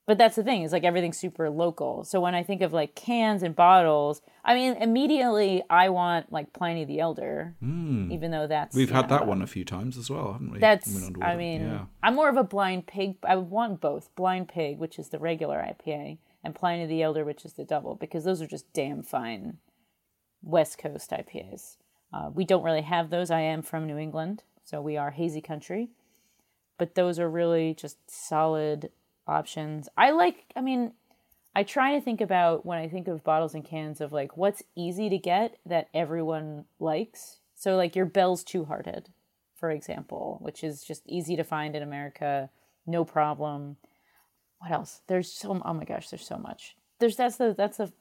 [0.06, 2.96] but that's the thing is like everything's super local so when i think of like
[2.96, 8.76] cans and bottles i mean immediately i want like pliny the elder even though that's.
[8.76, 10.60] We've had know, that one a few times as well, haven't we?
[10.60, 11.86] that's Went on to i mean yeah.
[12.04, 15.20] i'm more of a blind pig i would want both blind pig which is the
[15.20, 19.02] regular ipa and pliny the elder which is the double because those are just damn
[19.02, 19.58] fine
[20.44, 21.78] west coast ipas
[22.14, 25.42] uh, we don't really have those i am from new england so we are hazy
[25.42, 25.90] country
[26.78, 28.90] but those are really just solid
[29.28, 29.90] options.
[29.98, 30.94] I like, I mean,
[31.56, 34.64] I try to think about when I think of bottles and cans of like what's
[34.76, 37.38] easy to get that everyone likes.
[37.56, 39.10] So, like your Bell's Two Hearted,
[39.56, 42.50] for example, which is just easy to find in America,
[42.86, 43.78] no problem.
[44.60, 45.02] What else?
[45.08, 46.76] There's so, oh my gosh, there's so much.
[47.00, 47.92] There's, that's the, that's the,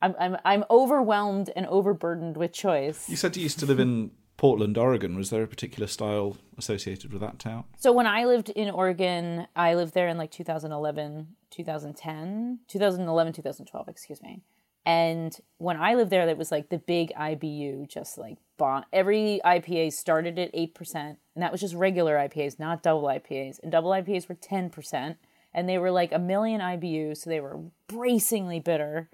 [0.00, 3.08] I'm, I'm, I'm overwhelmed and overburdened with choice.
[3.08, 5.16] You said you used to live in Portland, Oregon.
[5.16, 7.64] Was there a particular style associated with that town?
[7.76, 13.88] So when I lived in Oregon, I lived there in like 2011, 2010, 2011, 2012,
[13.88, 14.40] excuse me.
[14.86, 18.86] And when I lived there, that was like the big IBU, just like bought.
[18.94, 23.60] Every IPA started at 8%, and that was just regular IPAs, not double IPAs.
[23.62, 25.16] And double IPAs were 10%,
[25.52, 29.10] and they were like a million IBU, so they were bracingly bitter.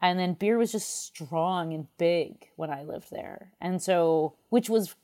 [0.00, 3.52] And then beer was just strong and big when I lived there.
[3.60, 4.94] And so, which was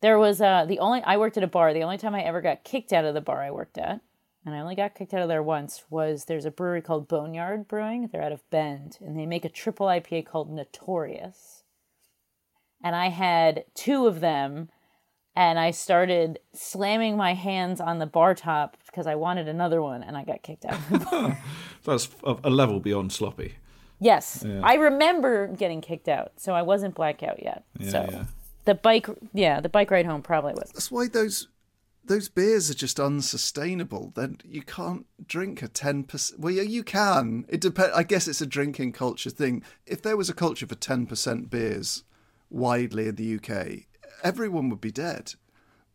[0.00, 1.72] there was uh the only I worked at a bar.
[1.72, 4.00] The only time I ever got kicked out of the bar I worked at,
[4.44, 7.68] and I only got kicked out of there once, was there's a brewery called Boneyard
[7.68, 8.08] Brewing.
[8.10, 11.62] They're out of Bend, and they make a triple IPA called Notorious.
[12.82, 14.68] And I had two of them,
[15.36, 20.02] and I started slamming my hands on the bar top because I wanted another one,
[20.02, 20.80] and I got kicked out.
[21.84, 23.54] That's a level beyond sloppy.
[24.02, 24.60] Yes, Yeah.
[24.62, 27.64] I remember getting kicked out, so I wasn't blackout yet.
[27.78, 28.24] Yeah, so yeah.
[28.64, 30.70] the bike, yeah, the bike ride home probably was.
[30.72, 31.48] That's why those
[32.04, 34.12] those beers are just unsustainable.
[34.16, 36.40] Then you can't drink a ten percent.
[36.40, 37.44] Well, yeah, you can.
[37.48, 37.94] It depends.
[37.94, 39.62] I guess it's a drinking culture thing.
[39.86, 42.04] If there was a culture for ten percent beers
[42.50, 43.86] widely in the UK,
[44.22, 45.34] everyone would be dead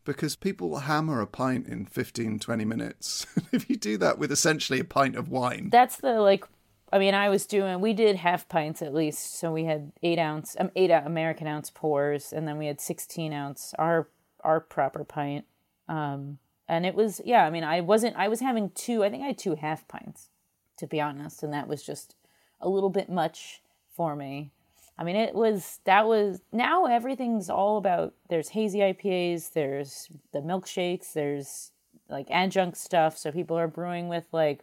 [0.04, 3.26] because people hammer a pint in 15, 20 minutes.
[3.52, 6.46] if you do that with essentially a pint of wine, That's the like.
[6.92, 7.80] I mean, I was doing.
[7.80, 11.70] We did half pints at least, so we had eight ounce, um, eight American ounce
[11.70, 14.08] pours, and then we had sixteen ounce our
[14.42, 15.44] our proper pint.
[15.88, 17.44] Um, and it was yeah.
[17.44, 18.16] I mean, I wasn't.
[18.16, 19.04] I was having two.
[19.04, 20.30] I think I had two half pints,
[20.78, 22.14] to be honest, and that was just
[22.60, 23.62] a little bit much
[23.94, 24.50] for me.
[24.98, 28.14] I mean, it was that was now everything's all about.
[28.28, 29.52] There's hazy IPAs.
[29.52, 31.12] There's the milkshakes.
[31.12, 31.72] There's
[32.08, 33.16] like adjunct stuff.
[33.16, 34.60] So people are brewing with like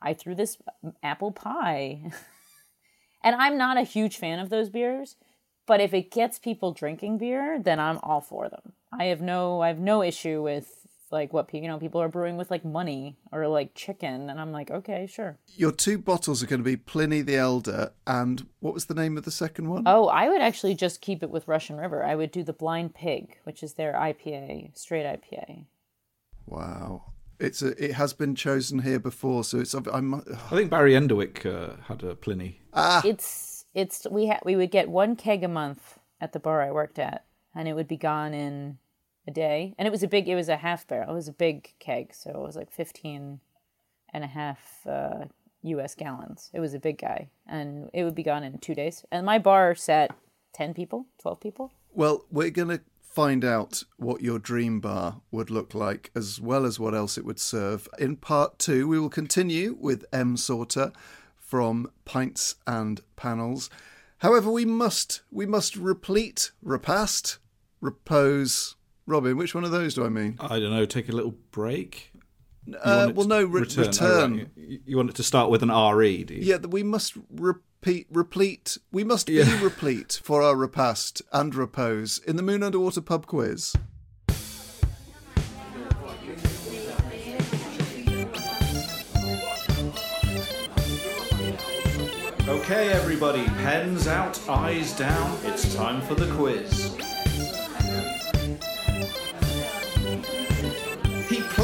[0.00, 0.58] I threw this
[1.02, 2.12] apple pie.
[3.22, 5.16] and I'm not a huge fan of those beers,
[5.66, 8.72] but if it gets people drinking beer, then I'm all for them.
[8.92, 12.36] I have no I have no issue with like what you know people are brewing
[12.36, 15.38] with like money or like chicken and I'm like, okay, sure.
[15.56, 19.16] your two bottles are going to be Pliny the Elder and what was the name
[19.16, 19.84] of the second one?
[19.86, 22.04] Oh, I would actually just keep it with Russian River.
[22.04, 25.64] I would do the Blind Pig, which is their IPA, straight IPA.
[26.46, 27.12] Wow.
[27.38, 29.74] It's a, it has been chosen here before, so it's.
[29.74, 30.14] I'm.
[30.14, 30.20] I
[30.50, 32.60] think Barry Enderwick uh, had a Pliny.
[32.74, 36.62] Ah, It's it's we had we would get one keg a month at the bar
[36.62, 37.24] I worked at,
[37.54, 38.78] and it would be gone in
[39.28, 39.74] a day.
[39.78, 41.10] And it was a big, it was a half barrel.
[41.10, 43.40] It was a big keg, so it was like 15
[44.12, 45.26] and a half uh,
[45.62, 45.94] U.S.
[45.94, 46.50] gallons.
[46.52, 49.04] It was a big guy, and it would be gone in two days.
[49.12, 50.10] And my bar sat
[50.54, 51.72] 10 people, 12 people.
[51.94, 56.64] Well, we're going to find out what your dream bar would look like, as well
[56.64, 57.88] as what else it would serve.
[57.98, 60.92] In part two, we will continue with Em Sauter
[61.36, 63.70] from Pints and Panels.
[64.18, 67.38] However, we must we must replete, repast,
[67.80, 68.74] repose.
[69.06, 70.36] Robin, which one of those do I mean?
[70.38, 70.84] I don't know.
[70.84, 72.12] Take a little break.
[72.68, 73.88] You Uh, well, no, re- return.
[74.00, 74.48] Oh, right.
[74.56, 76.40] You- You want it to start with an RE, do you?
[76.42, 78.76] Yeah, we must repeat, replete.
[78.92, 79.44] We must Yeah.
[79.44, 83.74] be replete for our repast and repose in the Moon Underwater pub quiz.
[92.48, 95.38] Okay, everybody, pens out, eyes down.
[95.44, 96.96] It's time for the quiz.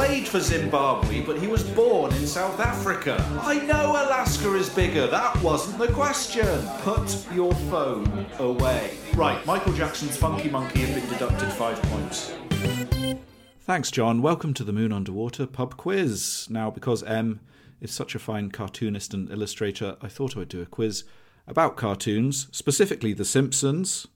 [0.04, 3.16] Played for Zimbabwe, but he was born in South Africa.
[3.40, 5.06] I know Alaska is bigger.
[5.06, 6.68] That wasn't the question.
[6.82, 8.98] Put your phone away.
[9.14, 12.34] Right, Michael Jackson's Funky Monkey have been deducted five points.
[13.60, 14.20] Thanks, John.
[14.20, 16.48] Welcome to the Moon Underwater pub quiz.
[16.50, 17.40] Now, because Em
[17.80, 21.04] is such a fine cartoonist and illustrator, I thought I would do a quiz
[21.46, 24.06] about cartoons, specifically The Simpsons.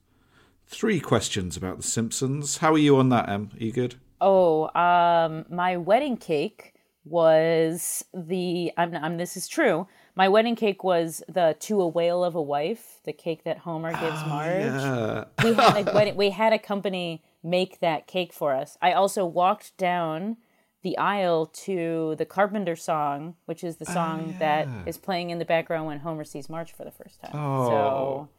[0.67, 2.57] Three questions about The Simpsons.
[2.57, 3.49] How are you on that, Em?
[3.59, 3.95] Are you good?
[4.21, 6.73] Oh, um, my wedding cake
[7.05, 8.71] was the.
[8.77, 9.17] I'm, I'm.
[9.17, 9.87] This is true.
[10.15, 13.91] My wedding cake was the "To a Whale of a Wife," the cake that Homer
[13.91, 14.63] gives Marge.
[14.63, 15.23] Yeah.
[15.43, 16.15] We had a wedding.
[16.15, 18.77] We had a company make that cake for us.
[18.81, 20.37] I also walked down
[20.81, 25.45] the aisle to the Carpenter song, which is the song that is playing in the
[25.45, 27.31] background when Homer sees Marge for the first time.
[27.33, 27.67] Oh.
[27.67, 28.29] So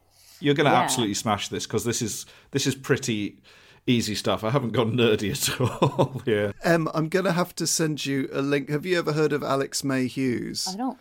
[0.40, 0.80] You're going to Yeah.
[0.80, 3.42] absolutely smash this because this is this is pretty
[3.86, 4.44] easy stuff.
[4.44, 6.54] I haven't gone nerdy at all here.
[6.64, 8.68] Em, I'm going to have to send you a link.
[8.68, 10.66] Have you ever heard of Alex May Hughes?
[10.72, 10.98] I don't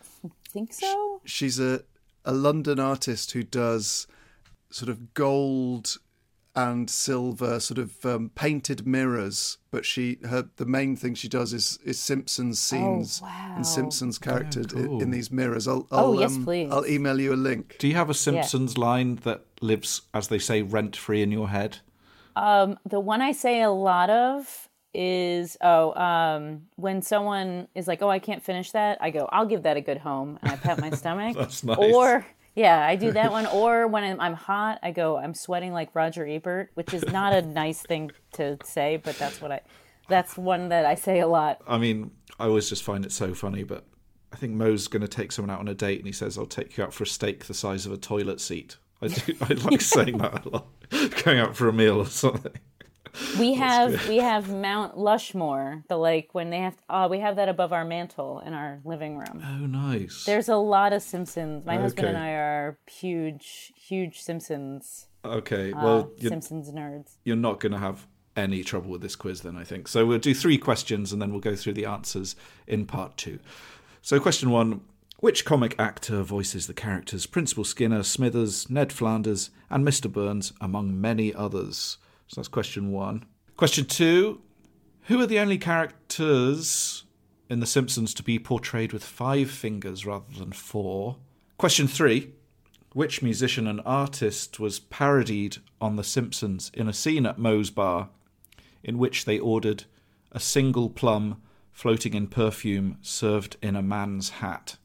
[0.50, 1.22] think so.
[1.26, 1.84] She's a,
[2.26, 4.08] a London artist who does
[4.72, 5.98] sort of gold
[6.56, 11.54] and silver sort of um, painted mirrors but she her the main thing she does
[11.54, 13.54] is is simpsons scenes wow.
[13.56, 15.00] and simpsons characters i- cool.
[15.02, 16.70] in these mirrors i'll, Oh, I'll yes, um, please.
[16.72, 20.40] i'll email you a link Do you have a Simpsons line that lives, as they
[20.40, 21.78] say, rent free in your head?
[22.36, 28.02] Um, the one I say a lot of is oh, um, when someone is like,
[28.02, 30.56] "Oh, I can't finish that," I go, "I'll give that a good home," and I
[30.56, 31.36] pat my stomach.
[31.38, 31.78] That's nice.
[31.78, 32.26] Or
[32.56, 33.46] yeah, I do that one.
[33.54, 37.34] Or when I'm, I'm hot, I go, "I'm sweating like Roger Ebert," which is not
[37.34, 39.62] a nice thing to say, but that's what I.
[40.08, 41.62] That's one that I say a lot.
[41.68, 43.86] I mean, I always just find it so funny, but
[44.32, 46.46] I think Moe's going to take someone out on a date and he says, I'll
[46.46, 48.78] take you out for a steak the size of a toilet seat.
[49.02, 50.68] I, do, I like saying that a lot.
[51.24, 52.54] Going out for a meal or something.
[53.40, 57.50] We have we have Mount Lushmore, the like when they have uh, we have that
[57.50, 59.44] above our mantle in our living room.
[59.44, 60.26] Oh, nice.
[60.26, 61.66] There's a lot of Simpsons.
[61.66, 67.18] My husband and I are huge, huge Simpsons, Okay, uh, well, you're, Simpsons nerds.
[67.24, 69.88] you're not going to have any trouble with this quiz then, I think.
[69.88, 72.36] So we'll do three questions and then we'll go through the answers
[72.68, 73.40] in part two.
[74.02, 74.82] So, question one
[75.22, 80.10] Which comic actor voices the characters Principal Skinner, Smithers, Ned Flanders, and Mr.
[80.10, 81.98] Burns, among many others?
[82.30, 83.26] So, that's question one.
[83.58, 84.40] Question two
[85.04, 87.04] Who are the only characters
[87.50, 91.18] in The Simpsons to be portrayed with five fingers rather than four?
[91.58, 92.32] Question three
[92.94, 98.08] Which musician and artist was parodied on The Simpsons in a scene at Moe's Bar
[98.86, 99.84] in which they ordered
[100.32, 101.42] a single plum
[101.74, 104.78] floating in perfume served in a man's hat?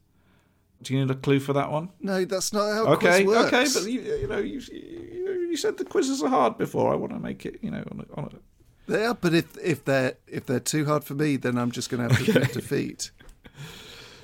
[0.81, 1.89] Do you need a clue for that one?
[1.99, 3.53] No, that's not how okay, quiz works.
[3.53, 6.91] okay, but you, you know, you, you, said the quizzes are hard before.
[6.91, 8.91] I want to make it, you know, on a, on a...
[8.91, 11.89] They are, but if if they're if they're too hard for me, then I'm just
[11.89, 13.11] going to have to admit defeat.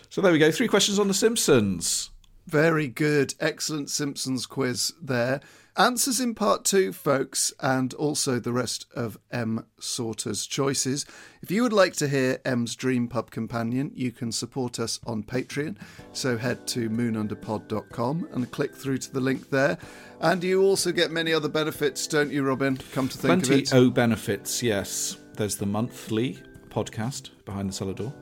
[0.10, 0.52] So there we go.
[0.52, 2.12] Three questions on The Simpsons.
[2.46, 5.40] Very good, excellent Simpsons quiz there.
[5.78, 11.06] Answers in part two, folks, and also the rest of Em Sauter's choices.
[11.42, 15.24] If you would like to hear Em's Dream Pub Companion, you can support us on
[15.24, 15.78] Patreon.
[16.12, 19.78] So head to moonunderpod.com and click through to the link there.
[20.20, 22.78] And you also get many other benefits, don't you, Robin?
[22.92, 23.74] Come to think Plenty of it.
[23.74, 25.18] O benefits, yes.
[25.36, 28.14] There's the monthly podcast behind the cellar door.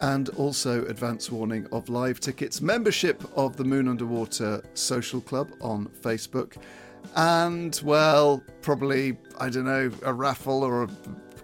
[0.00, 5.86] and also advance warning of live tickets, membership of the Moon Underwater Social Club on
[6.02, 6.56] Facebook,
[7.16, 10.88] and well, probably I don't know a raffle or a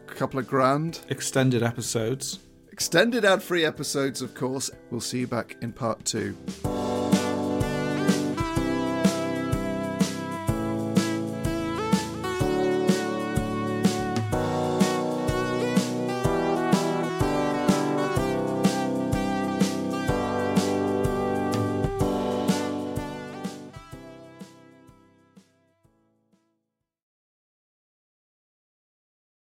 [0.06, 1.00] couple of grand.
[1.08, 2.38] Extended episodes.
[2.72, 4.70] Extended ad-free episodes, of course.
[4.90, 6.36] We'll see you back in part two.